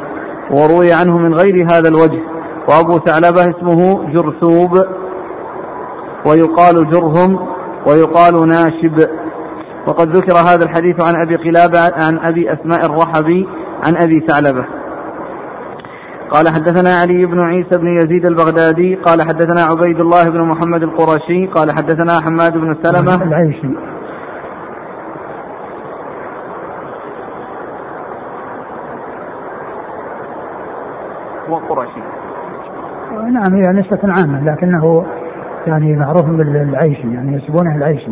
[0.50, 2.22] وروي عنه من غير هذا الوجه.
[2.68, 4.70] وأبو ثعلبة اسمه جرثوب
[6.26, 7.48] ويقال جرهم
[7.86, 9.08] ويقال ناشب.
[9.86, 13.48] وقد ذكر هذا الحديث عن أبي قلابة عن أبي أسماء الرحبي
[13.84, 14.64] عن أبي ثعلبة.
[16.32, 21.46] قال حدثنا علي بن عيسى بن يزيد البغدادي قال حدثنا عبيد الله بن محمد القرشي
[21.46, 23.22] قال حدثنا حماد بن سلمة.
[23.22, 23.68] العيشي
[31.50, 32.00] وقرشي
[33.32, 35.04] نعم هي نسبة عامة لكنه
[35.66, 38.10] يعني معروف بالعيشي يعني ينسبونه العيشي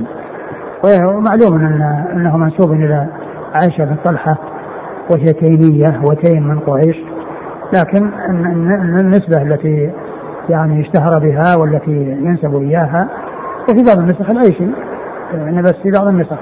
[0.85, 3.07] ومعلوم أن أنه منسوب إلى
[3.55, 4.37] عائشة بن طلحة
[5.11, 6.97] وهي تيمية وتيم من قريش.
[7.73, 9.93] لكن الن- الن- النسبة التي
[10.49, 11.91] يعني اشتهر بها والتي
[12.23, 13.09] ينسب إياها
[13.71, 14.67] وفي بعض النسخ العيشي
[15.35, 16.37] يعني بس في بعض النسخ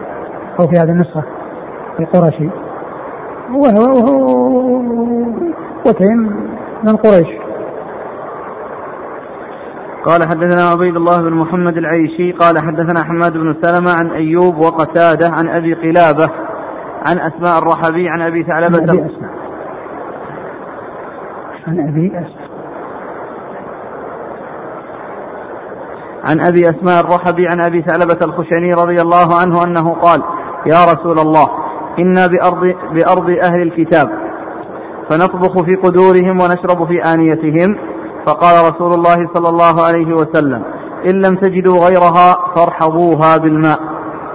[0.60, 1.22] أو في هذه النسخة
[2.00, 2.48] القرشي
[3.50, 4.78] وهو وهو
[5.86, 6.48] وتيم
[6.84, 7.28] من قريش.
[10.04, 15.28] قال حدثنا عبيد الله بن محمد العيشي قال حدثنا حماد بن سلمة عن أيوب وقتادة
[15.38, 16.28] عن أبي قلابة
[17.06, 19.37] عن أسماء الرحبي عن أبي عن أبي ثعلبة أسماء.
[21.68, 22.48] عن أبي أسماء
[26.24, 30.22] عن أبي أسماء الرحبي عن أبي ثعلبة الخشني رضي الله عنه أنه قال
[30.66, 31.48] يا رسول الله
[31.98, 34.08] إنا بأرض, بأرض أهل الكتاب
[35.10, 37.78] فنطبخ في قدورهم ونشرب في آنيتهم.
[38.26, 40.62] فقال رسول الله صلى الله عليه وسلم
[41.08, 43.78] إن لم تجدوا غيرها فارحضوها بالماء.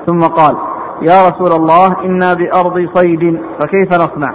[0.08, 0.56] ثم قال
[1.02, 4.34] يا رسول الله إنا بأرض صيد فكيف نصنع؟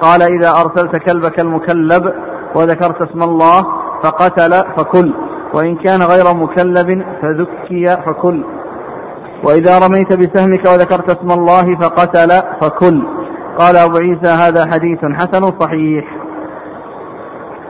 [0.00, 2.12] قال إذا أرسلت كلبك المكلب
[2.54, 3.66] وذكرت اسم الله
[4.02, 5.14] فقتل فكل
[5.54, 8.44] وإن كان غير مكلب فذكي فكل.
[9.44, 12.30] وإذا رميت بسهمك وذكرت اسم الله فقتل
[12.60, 13.02] فكل.
[13.58, 16.04] قال أبو عيسى هذا حديث حسن صحيح.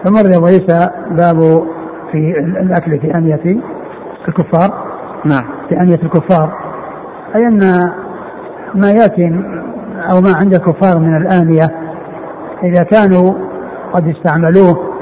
[0.04, 1.66] ثم أبو عيسى باب
[2.12, 3.60] في الأكل في أنية
[4.28, 4.70] الكفار.
[5.24, 5.44] نعم.
[5.68, 6.58] في أنية الكفار.
[7.34, 7.92] أي أن
[8.74, 9.26] ما يأتي
[10.10, 11.68] أو ما عند الكفار من الآنية
[12.62, 13.34] إذا كانوا
[13.92, 14.98] قد استعملوه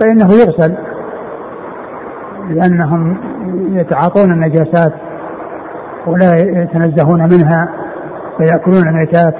[0.00, 0.74] فإنه يغسل
[2.48, 3.16] لأنهم
[3.72, 4.92] يتعاطون النجاسات
[6.06, 7.68] ولا يتنزهون منها
[8.40, 9.34] ويأكلون الميتات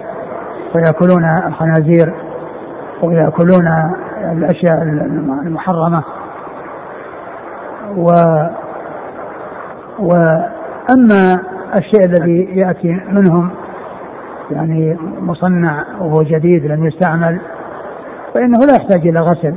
[0.75, 2.15] ويأكلون الخنازير
[3.03, 3.69] ويأكلون
[4.33, 4.83] الأشياء
[5.47, 6.05] المحرمة.
[7.97, 8.13] و
[9.99, 11.41] وأما
[11.77, 13.51] الشيء الذي يأتي منهم
[14.51, 17.41] يعني مصنع وهو جديد لم يستعمل
[18.35, 19.55] فإنه لا يحتاج إلى غسل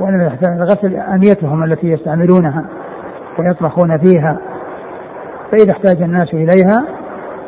[0.00, 2.64] وإنما يحتاج إلى غسل أنيتهم التي يستعملونها
[3.38, 4.38] ويطبخون فيها.
[5.52, 6.86] فإذا احتاج الناس إليها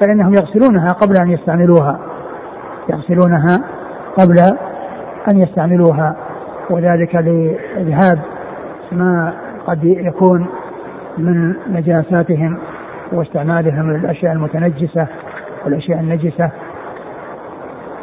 [0.00, 1.98] فإنهم يغسلونها قبل أن يستعملوها
[2.88, 3.60] يغسلونها
[4.16, 4.38] قبل
[5.30, 6.16] أن يستعملوها
[6.70, 8.18] وذلك لإذهاب
[8.92, 9.32] ما
[9.66, 10.46] قد يكون
[11.18, 12.58] من نجاساتهم
[13.12, 15.06] واستعمالهم للأشياء المتنجسة
[15.64, 16.50] والأشياء النجسة.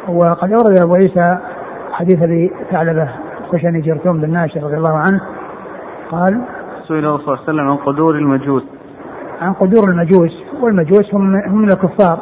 [0.08, 1.38] وقد أورد أبو عيسى
[1.96, 3.08] حديث أبي ثعلبة
[3.52, 5.20] خشني جرثوم بن ناشر رضي الله عنه
[6.10, 6.40] قال
[6.88, 8.62] سئل الرسول صلى الله عليه وسلم عن قدور المجوس.
[9.40, 12.18] عن قدور المجوس والمجوس هم هم من الكفار.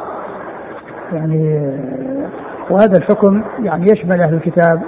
[1.13, 1.71] يعني
[2.69, 4.81] وهذا الحكم يعني يشمل أهل الكتاب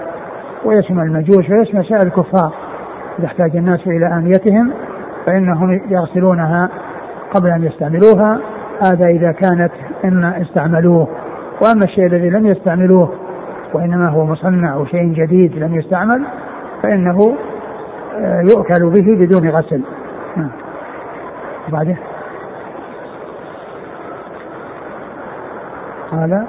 [0.66, 2.54] ويشمل المجوس ويشمل سائر الكفار.
[3.20, 4.74] إذا احتاج الناس إلى آنيتهم
[5.28, 6.70] فإنهم يغسلونها
[7.36, 8.40] قبل أن يستعملوها.
[8.84, 9.72] هذا إذا كانت
[10.06, 11.08] إما استعملوه
[11.62, 13.27] وأما الشيء الذي لم يستعملوه
[13.74, 16.24] وإنما هو مصنع أو شيء جديد لم يستعمل
[16.84, 17.36] فإنه
[18.15, 19.82] آه، يؤكل به بدون غسل.
[20.38, 20.51] نعم.
[21.68, 21.97] وبعده.
[26.11, 26.47] قال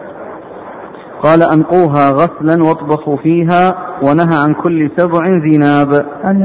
[1.22, 5.92] قال أنقوها غسلا واطبخوا فيها ونهى عن كل سبع ذي ناب
[6.30, 6.42] أن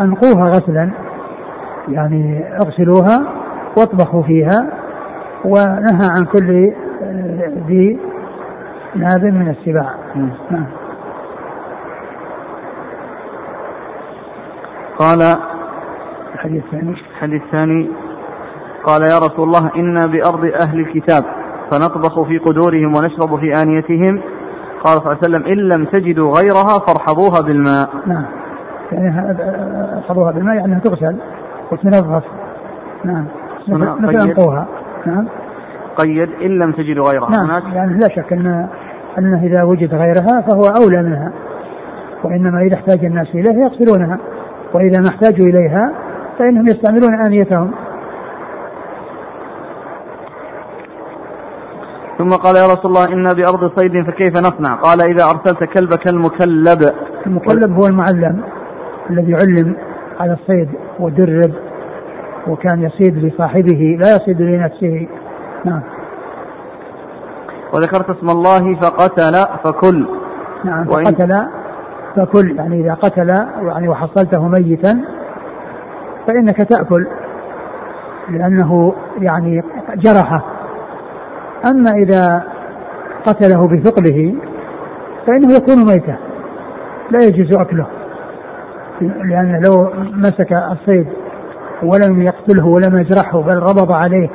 [0.00, 0.90] أنقوها غسلا
[1.88, 3.26] يعني اغسلوها
[3.76, 4.66] واطبخوا فيها
[5.44, 6.72] ونهى عن كل
[7.68, 7.98] ذي
[8.94, 9.94] ناب من السباع.
[10.50, 10.66] نعم.
[14.98, 15.18] قال
[16.34, 16.96] الحديث الثاني.
[17.10, 17.90] الحديث الثاني
[18.84, 21.24] قال يا رسول الله إنا بأرض أهل الكتاب
[21.70, 24.20] فنطبخ في قدورهم ونشرب في آنيتهم.
[24.84, 27.90] قال صلى الله عليه وسلم إن لم تجدوا غيرها فارحضوها بالماء.
[28.06, 28.24] نعم.
[28.92, 29.36] يعني
[29.96, 31.16] ارحضوها بالماء يعني تغسل.
[31.72, 32.24] وتنظف
[33.04, 33.26] نعم.
[33.68, 34.66] مثل أنقوها
[35.06, 35.28] نعم.
[35.96, 37.30] قيد إن لم تجدوا غيرها.
[37.30, 37.74] نعم.
[37.74, 38.68] يعني لا شك أن
[39.18, 41.32] أنه إذا وجد غيرها فهو أولى منها
[42.24, 44.18] وإنما إذا احتاج الناس إليها يغسلونها
[44.74, 45.92] وإذا ما احتاجوا إليها
[46.38, 47.70] فإنهم يستعملون آنيتهم.
[52.18, 56.92] ثم قال يا رسول الله إنا بأرض صيد فكيف نصنع؟ قال إذا أرسلت كلبك المكلب.
[57.26, 58.42] المكلب هو المعلم
[59.10, 59.76] الذي علم
[60.20, 60.68] على الصيد
[61.00, 61.52] ودرب
[62.48, 65.08] وكان يصيد لصاحبه لا يصيد لنفسه.
[65.64, 65.82] نعم.
[67.72, 69.32] وذكرت اسم الله فقتل
[69.64, 70.06] فكل.
[70.64, 71.34] نعم فقتل
[72.16, 73.28] فكل يعني إذا قتل
[73.62, 75.04] يعني وحصلته ميتا
[76.26, 77.06] فإنك تأكل
[78.28, 79.62] لأنه يعني
[79.94, 80.44] جرحه.
[81.66, 82.42] أما إذا
[83.26, 84.34] قتله بثقله
[85.26, 86.16] فإنه يكون ميتا
[87.10, 87.86] لا يجوز أكله
[89.00, 91.06] لأن لو مسك الصيد
[91.82, 94.30] ولم يقتله ولم يجرحه بل ربض عليه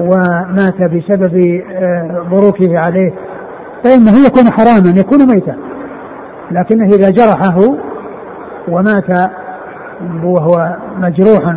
[0.00, 3.12] ومات بسبب آه، بروكه عليه
[3.84, 5.56] فإنه يكون حراما يكون ميتا.
[6.50, 7.76] لكنه إذا جرحه
[8.68, 9.30] ومات
[10.24, 11.54] وهو مجروح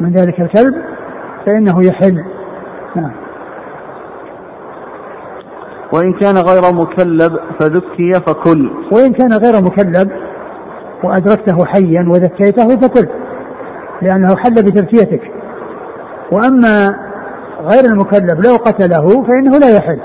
[0.00, 0.74] من ذلك الكلب
[1.46, 2.24] فإنه يحل.
[2.96, 3.12] نعم.
[5.92, 8.70] وإن كان غير مكلب فذكي فكل.
[8.92, 10.10] وإن كان غير مكلب
[11.02, 13.08] وأدركته حيا وذكيته فكل
[14.02, 15.30] لأنه حل بتذكيتك.
[16.32, 17.04] وأما
[17.64, 20.00] غير المكلب لو قتله فإنه لا يحل.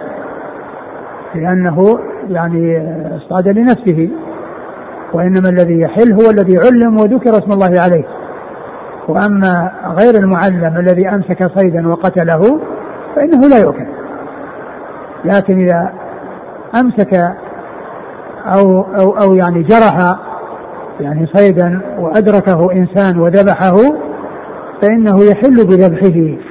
[1.36, 1.99] لأنه
[2.30, 2.88] يعني
[3.18, 4.10] اصطاد لنفسه
[5.14, 8.03] وإنما الذي يحل هو الذي علم وذكر اسم الله عليه.
[9.07, 12.60] وأما غير المعلم الذي أمسك صيدا وقتله
[13.16, 13.88] فإنه لا يؤكل.
[15.26, 15.91] لكن إذا
[16.82, 17.14] أمسك
[18.45, 20.16] أو أو أو يعني جرح
[20.99, 23.76] يعني صيدا وأدركه إنسان وذبحه
[24.82, 26.49] فإنه يحل بذبحه.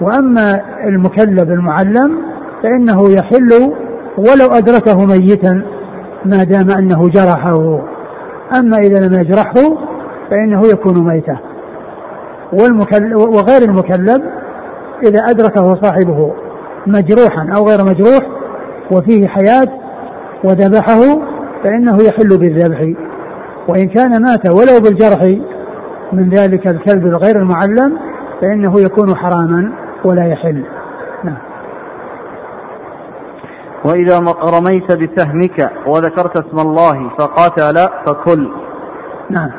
[0.00, 2.18] وأما المكلب المعلم
[2.62, 3.72] فإنه يحل
[4.18, 5.62] ولو أدركه ميتا
[6.24, 7.80] ما دام أنه جرحه.
[8.58, 9.76] أما إذا لم يجرحه
[10.30, 11.36] فإنه يكون ميتا.
[13.16, 14.22] وغير المكلب
[15.02, 16.32] إذا أدركه صاحبه
[16.86, 18.22] مجروحا أو غير مجروح
[18.90, 19.68] وفيه حياة
[20.44, 21.00] وذبحه
[21.64, 22.92] فإنه يحل بالذبح.
[23.68, 25.38] وإن كان مات ولو بالجرح
[26.12, 27.98] من ذلك الكلب الغير المعلم
[28.40, 29.83] فإنه يكون حراما.
[30.06, 30.64] ولا يحل.
[31.24, 31.36] نعم.
[33.84, 34.18] وإذا
[34.58, 38.50] رميت بسهمك وذكرت اسم الله فقاتل فكل.
[39.30, 39.50] نعم.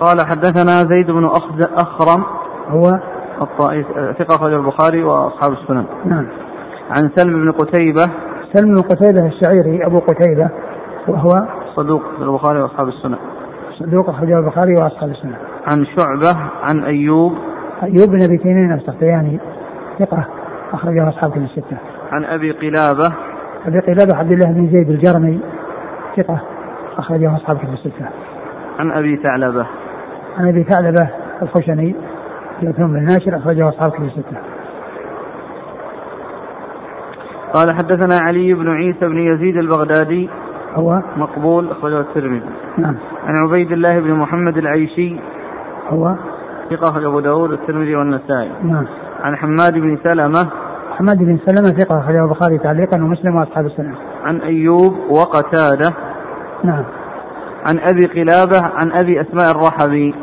[0.00, 1.24] قال حدثنا زيد بن
[1.78, 2.24] أخرم.
[2.68, 3.00] هو
[3.40, 3.86] الطائف
[4.18, 5.86] ثقة أخرج البخاري وأصحاب السنن.
[6.04, 6.26] نعم.
[6.90, 8.10] عن سلم بن قتيبة.
[8.52, 10.48] سلم بن قتيبة الشعيري أبو قتيبة
[11.08, 11.46] وهو
[11.76, 13.18] صدوق في البخاري وأصحاب السنن.
[13.78, 15.34] صدوق أخرجه البخاري وأصحاب السنن.
[15.70, 17.32] عن شعبة عن أيوب
[17.82, 19.40] أيوب بن أبي تيمين السختياني
[19.98, 20.26] ثقة
[20.72, 21.76] أخرجه أصحاب الستة.
[22.12, 23.14] عن أبي قلابة.
[23.66, 25.40] أبي قلابة عبد الله بن زيد الجرمي
[26.16, 26.40] ثقة
[26.98, 28.08] أخرجه أصحاب الستة.
[28.78, 29.66] عن أبي ثعلبة.
[30.38, 31.08] عن أبي ثعلبة
[31.42, 31.94] الخشني
[32.62, 34.36] بن ناشر أخرجه أصحاب كتب الستة.
[37.54, 40.30] قال حدثنا علي بن عيسى بن يزيد البغدادي.
[40.74, 42.50] هو؟ مقبول أخرجه الترمذي.
[42.78, 42.96] نعم.
[43.26, 45.16] عن عبيد الله بن محمد العيشي.
[45.88, 46.16] هو؟
[46.70, 48.52] ثقة أبو داود والترمذي والنسائي.
[48.62, 48.86] نعم.
[49.22, 50.50] عن حماد بن سلمة
[50.98, 53.94] حماد بن سلمة ثقة أخرجه البخاري تعليقا ومسلم وأصحاب السنة.
[54.24, 55.92] عن أيوب وقتادة.
[56.64, 56.84] نعم.
[57.68, 60.14] عن أبي قلابة عن أبي أسماء الرحبي.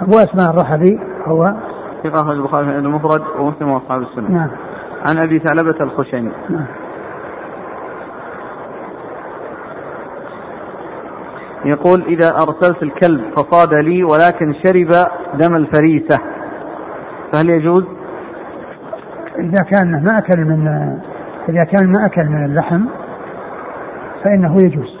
[0.00, 1.54] أبو أسماء الرحبي هو
[2.04, 4.30] ثقة البخاري المفرد ومسلم وأصحاب السنة.
[4.30, 4.50] نعم.
[5.08, 6.32] عن أبي ثعلبة الخشني.
[6.50, 6.66] نعم.
[11.64, 14.90] يقول إذا أرسلت الكلب فصاد لي ولكن شرب
[15.34, 16.18] دم الفريسة.
[17.32, 17.84] فهل يجوز؟
[19.38, 20.68] إذا كان ما أكل من
[21.48, 22.80] إذا كان ما أكل من اللحم
[24.24, 24.98] فإنه يجوز.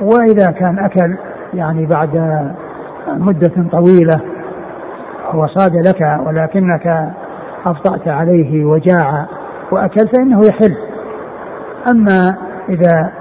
[0.00, 1.16] وإذا كان أكل
[1.54, 2.42] يعني بعد
[3.08, 4.20] مدة طويلة
[5.34, 7.12] وصاد لك ولكنك
[7.66, 9.26] أبطأت عليه وجاع
[9.70, 10.76] وأكل فإنه يحل.
[11.90, 12.36] أما
[12.68, 13.12] إذا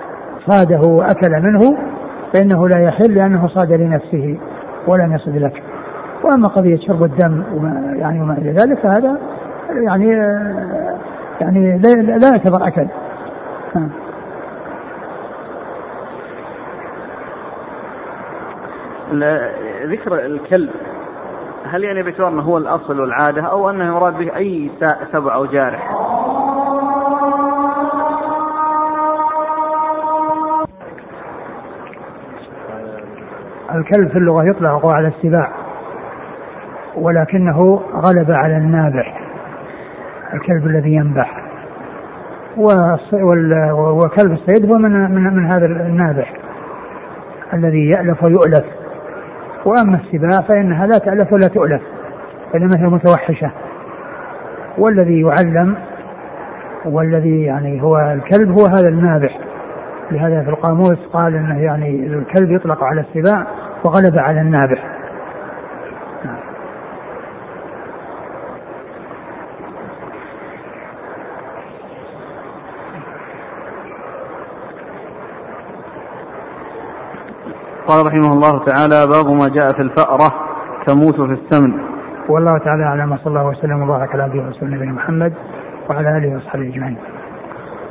[0.47, 1.77] صاده وأكل منه
[2.33, 4.37] فإنه لا يحل لأنه صاد لنفسه
[4.87, 5.63] ولم يصد لك.
[6.23, 9.17] وأما قضية شرب الدم وما يعني وما إلى ذلك فهذا
[9.69, 10.07] يعني
[11.41, 11.77] يعني
[12.17, 12.87] لا يعتبر أكل.
[19.85, 20.69] ذكر الكلب
[21.65, 24.71] هل يعني باعتبار انه هو الأصل والعادة أو أنه يراد به أي
[25.13, 25.91] سبع أو جارح؟
[33.75, 35.49] الكلب في اللغة يطلق على السباع
[36.95, 39.19] ولكنه غلب على النابح
[40.33, 41.43] الكلب الذي ينبح.
[42.57, 46.33] وكلب الصيد هو من من من هذا النابح
[47.53, 48.65] الذي يألف ويؤلف.
[49.65, 51.81] وأما السباع فإنها لا تألف ولا تؤلف
[52.55, 53.51] انما هي متوحشة.
[54.77, 55.75] والذي يعلم
[56.85, 59.39] والذي يعني هو الكلب هو هذا النابح
[60.11, 63.47] لهذا في القاموس قال إنه يعني الكلب يطلق على السباع
[63.83, 64.99] وغلب على النابح
[77.87, 80.33] قال رحمه الله تعالى باب ما جاء في الفأرة
[80.87, 81.73] تموت في السمن
[82.29, 85.33] والله تعالى أعلم وصلى الله وسلم وبارك على عبده ورسوله نبينا محمد
[85.89, 86.97] وعلى آله وأصحابه أجمعين.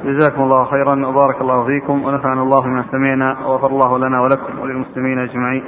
[0.05, 5.19] جزاكم الله خيرا وبارك الله فيكم ونفعنا الله بما سمعنا وغفر الله لنا ولكم وللمسلمين
[5.19, 5.63] أجمعين.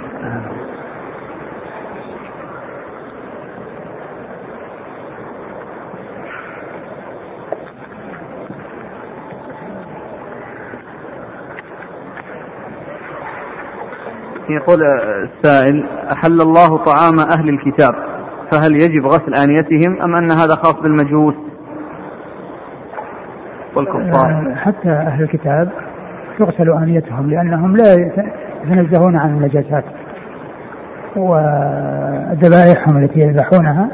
[14.50, 17.94] يقول السائل أحل الله طعام أهل الكتاب
[18.52, 21.49] فهل يجب غسل آنيتهم أم أن هذا خاص بالمجوس
[23.76, 24.30] والكفار.
[24.30, 25.68] آه، حتى أهل الكتاب
[26.38, 27.94] تغسل آنيتهم لأنهم لا
[28.64, 29.84] يتنزهون عن النجاسات
[31.16, 33.88] وذبائحهم التي يذبحونها.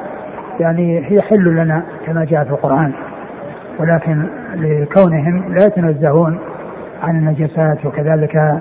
[0.61, 2.93] يعني هي حل لنا كما جاء في القرآن
[3.79, 6.39] ولكن لكونهم لا يتنزهون
[7.03, 8.61] عن النجاسات وكذلك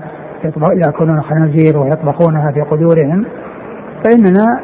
[0.85, 3.25] يأكلون الخنازير ويطبخونها في قدورهم
[4.03, 4.59] فإننا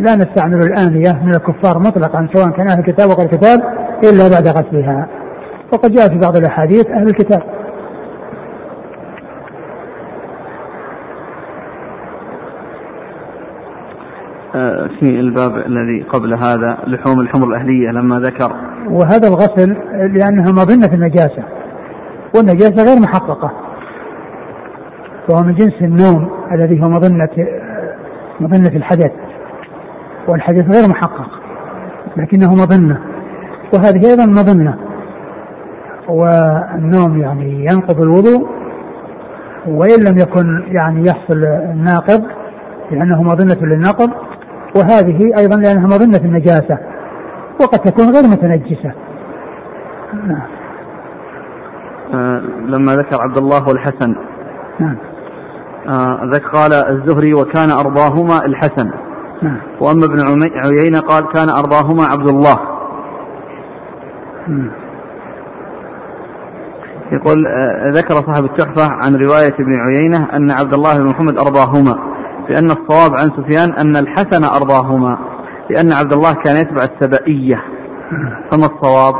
[0.00, 3.60] لا نستعمل الآنية من الكفار مطلقا سواء كان أهل الكتاب وغير الكتاب
[4.04, 5.08] إلا بعد غسلها.
[5.72, 7.42] وقد جاء في بعض الأحاديث أهل الكتاب.
[14.56, 18.52] آه، في الباب الذي قبل هذا لحوم الحمر الأهلية لما ذكر.
[18.88, 21.42] وهذا الغسل لأنها مظنة النجاسة
[22.36, 23.52] والنجاسة غير محققة.
[25.28, 27.46] وهو من جنس النوم الذي هو مظنة
[28.40, 29.12] مظنة الحدث
[30.28, 31.30] والحدث غير محقق
[32.16, 33.00] لكنه مظنة.
[33.74, 34.78] وهذه أيضا مظنة.
[36.08, 38.48] والنوم يعني ينقض الوضوء
[39.66, 42.24] وإن لم يكن يعني يحصل الناقض
[42.90, 44.10] لأنه مظنة للنقض
[44.76, 46.78] وهذه أيضا لأنها مظنة النجاسة
[47.60, 48.92] وقد تكون غير متنجسة.
[50.26, 50.42] نعم.
[52.14, 54.14] آه لما ذكر عبد الله والحسن
[54.80, 54.96] نعم.
[55.88, 58.90] آه ذكر قال الزهري وكان أرضاهما الحسن.
[59.42, 59.58] نعم.
[59.80, 62.58] وأما ابن عيينة قال كان أرضاهما عبد الله.
[64.48, 64.83] نعم.
[67.12, 71.98] يقول آه، ذكر صاحب التحفة عن رواية ابن عيينة أن عبد الله بن محمد أرضاهما
[72.48, 75.18] لأن الصواب عن سفيان أن الحسن أرضاهما
[75.70, 77.62] لأن عبد الله كان يتبع السبائية
[78.50, 79.14] فما الصواب؟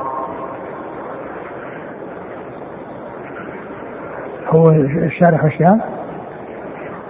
[4.48, 4.70] هو
[5.04, 5.80] الشارح الشام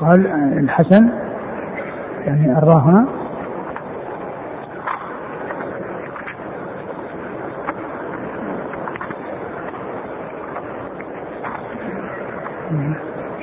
[0.00, 0.26] قال
[0.58, 1.08] الحسن
[2.26, 3.06] يعني أرضاهما.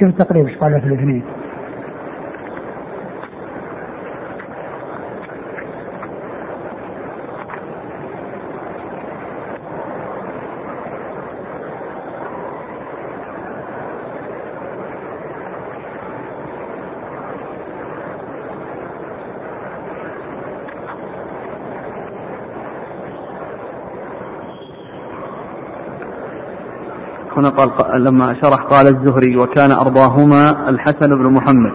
[0.10, 1.24] التقريب إيش قال في الاثنين
[27.42, 31.72] هنا قال لما شرح قال الزهري وكان أرضاهما الحسن بن محمد.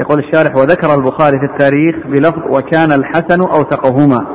[0.00, 4.26] يقول الشارح وذكر البخاري في التاريخ بلفظ وكان الحسن أوثقهما.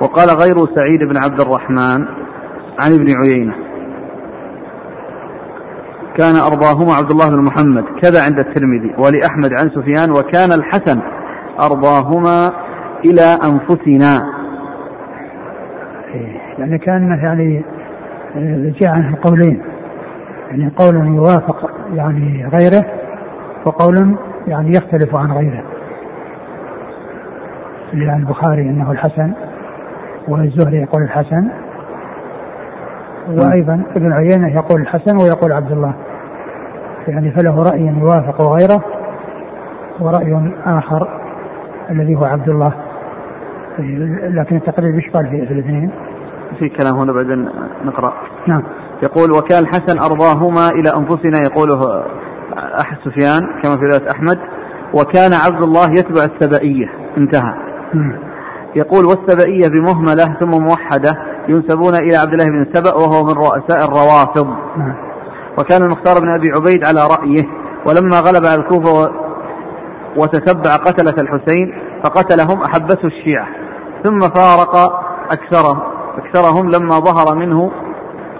[0.00, 2.06] وقال غير سعيد بن عبد الرحمن
[2.80, 3.54] عن ابن عيينة.
[6.18, 7.84] كان أرضاهما عبد الله بن محمد.
[8.02, 8.94] كذا عند الترمذي.
[8.98, 11.00] ولأحمد عن سفيان وكان الحسن
[11.60, 12.50] أرضاهما
[13.04, 14.20] إلى أنفسنا.
[16.58, 17.64] يعني كان يعني
[18.80, 19.62] جاء عنه قولين.
[20.50, 22.84] يعني قول يوافق يعني غيره
[23.64, 24.16] وقول
[24.46, 25.62] يعني يختلف عن غيره.
[27.92, 29.32] لأن البخاري إنه الحسن
[30.28, 31.48] والزهري يقول الحسن
[33.28, 35.94] وأيضا ابن عيينة يقول الحسن ويقول عبد الله.
[37.08, 38.84] يعني فله رأي يوافق غيره
[40.00, 41.08] ورأي آخر
[41.90, 42.72] الذي هو عبد الله.
[44.28, 45.90] لكن التقرير إيش قال في الاثنين؟
[46.58, 47.48] في كلام هنا بعدين
[47.84, 48.12] نقرأ.
[48.46, 48.62] نعم.
[49.02, 52.04] يقول وكان الحسن أرضاهما إلى أنفسنا يقوله
[52.80, 54.38] أحد سفيان كما في رواية أحمد
[54.94, 56.92] وكان عبد الله يتبع السبائية.
[57.16, 57.54] انتهى.
[58.76, 61.14] يقول والسبائية بمهملة ثم موحدة
[61.48, 64.46] ينسبون إلى عبد الله بن سبأ وهو من رؤساء الروافض.
[64.76, 64.94] نعم.
[65.58, 67.44] وكان المختار بن أبي عبيد على رأيه.
[67.86, 69.10] ولما غلب على الكوفة
[70.16, 71.74] وتتبع قتلة الحسين
[72.04, 73.46] فقتلهم أحبته الشيعة.
[74.04, 74.76] ثم فارق
[75.32, 75.97] أكثرهم.
[76.18, 77.70] أكثرهم لما ظهر منه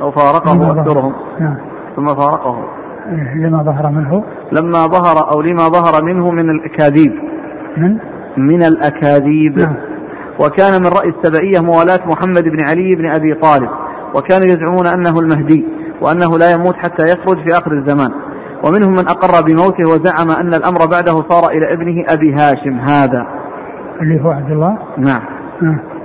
[0.00, 1.12] أو فارقه أكثرهم.
[1.40, 1.56] نعم.
[1.96, 2.64] ثم فارقه.
[3.08, 7.12] إيه، لما ظهر منه؟ لما ظهر أو لما ظهر منه من الأكاذيب.
[7.76, 7.98] من؟
[8.36, 9.58] من الأكاذيب.
[9.58, 9.76] نعم.
[10.40, 13.70] وكان من رأي السبائية موالاة محمد بن علي بن أبي طالب.
[14.14, 15.64] وكانوا يزعمون أنه المهدي
[16.00, 18.10] وأنه لا يموت حتى يخرج في آخر الزمان.
[18.64, 23.26] ومنهم من أقر بموته وزعم أن الأمر بعده صار إلى ابنه أبي هاشم هذا.
[24.02, 25.22] اللي هو عبد الله؟ نعم,
[25.62, 25.97] نعم.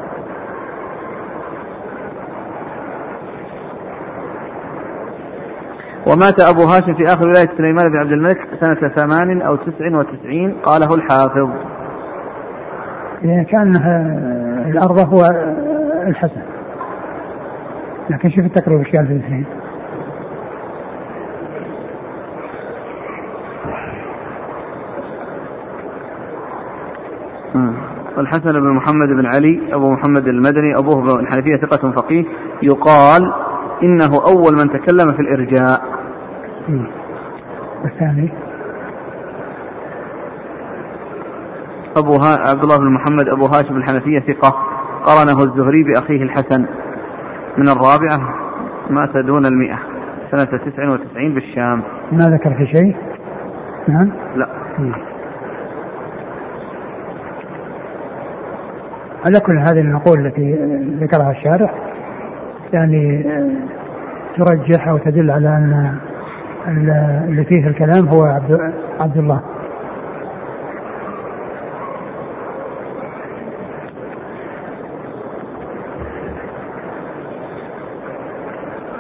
[6.08, 10.56] ومات أبو هاشم في آخر ولاية سليمان بن عبد الملك سنة ثمان أو تسع وتسعين
[10.64, 11.50] قاله الحافظ.
[13.24, 13.76] يعني كان
[14.72, 15.26] الأرض هو
[16.08, 16.42] الحسن.
[18.10, 19.46] لكن شوف التقريب إيش قال في الاثنين
[28.18, 32.26] الحسن بن محمد بن علي أبو محمد المدني أبوه بن حنفية ثقة فقيه
[32.62, 33.34] يقال
[33.84, 35.82] إنه أول من تكلم في الإرجاء.
[37.84, 38.34] والثاني؟
[41.98, 42.50] أبو ها...
[42.50, 44.58] عبد الله بن محمد أبو هاشم الحنفية ثقة.
[45.06, 46.66] قرنه الزهري بأخيه الحسن.
[47.58, 48.34] من الرابعة
[48.90, 49.80] مات دون المئة.
[50.32, 51.84] سنة تسع وتسعين بالشام.
[52.12, 52.96] ما ذكر في شيء؟
[53.88, 54.12] نعم.
[54.36, 54.48] لا.
[59.26, 60.54] على كل هذه النقول التي
[61.02, 61.93] ذكرها الشارح
[62.74, 63.26] يعني
[64.38, 66.00] ترجح أو تدل على أن
[67.30, 69.42] اللي فيه الكلام هو عبد عبد الله.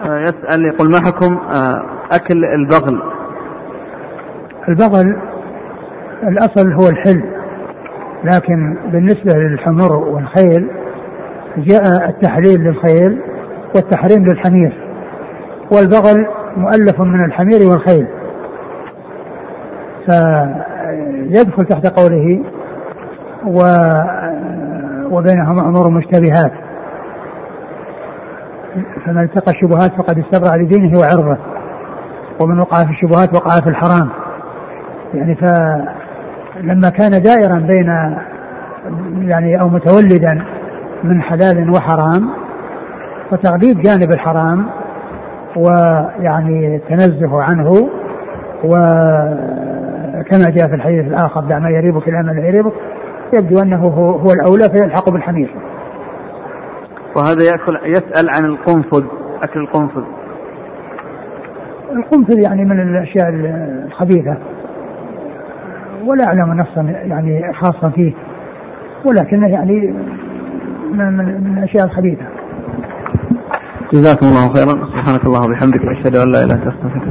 [0.05, 3.01] آه، يسأل يقول ما حكم آه، أكل البغل؟
[4.69, 5.17] البغل
[6.24, 7.24] الأصل هو الحل
[8.24, 10.67] لكن بالنسبة للحمر والخيل
[11.57, 13.21] جاء التحليل للخيل
[13.76, 14.74] والتحريم للحمير.
[15.71, 18.07] والبغل مؤلف من الحمير والخيل.
[20.05, 22.43] فيدخل تحت قوله
[23.45, 23.59] و
[25.11, 26.51] وبينهما أمور مشتبهات.
[29.05, 31.38] فمن اتقى الشبهات فقد استبرع لدينه وعرضه.
[32.41, 34.09] ومن وقع في الشبهات وقع في الحرام.
[35.13, 38.17] يعني فلما كان دائرا بين
[39.30, 40.43] يعني أو متولدا
[41.03, 42.30] من حلال وحرام
[43.36, 44.66] فتغليب جانب الحرام
[45.56, 47.90] ويعني التنزه عنه
[48.64, 52.74] وكما جاء في الحديث الآخر دع ما يريبك إلى ما لا يريبك
[53.34, 55.56] يبدو أنه هو, هو الأولى فيلحق بالحمير.
[57.16, 59.04] وهذا يأكل يسأل عن القنفذ
[59.42, 60.04] أكل القنفذ
[61.92, 63.30] القنفذ يعني من الأشياء
[63.88, 64.38] الخبيثة
[66.06, 68.14] ولا أعلم نصا يعني خاصا فيه
[69.06, 69.94] ولكنه يعني
[70.92, 72.26] من, من الأشياء الخبيثة.
[73.94, 74.74] جزاكم الله خيرا.
[74.94, 77.08] سبحانك الله وبحمدك أشهد أن لا إله إلا أنت أستغفرك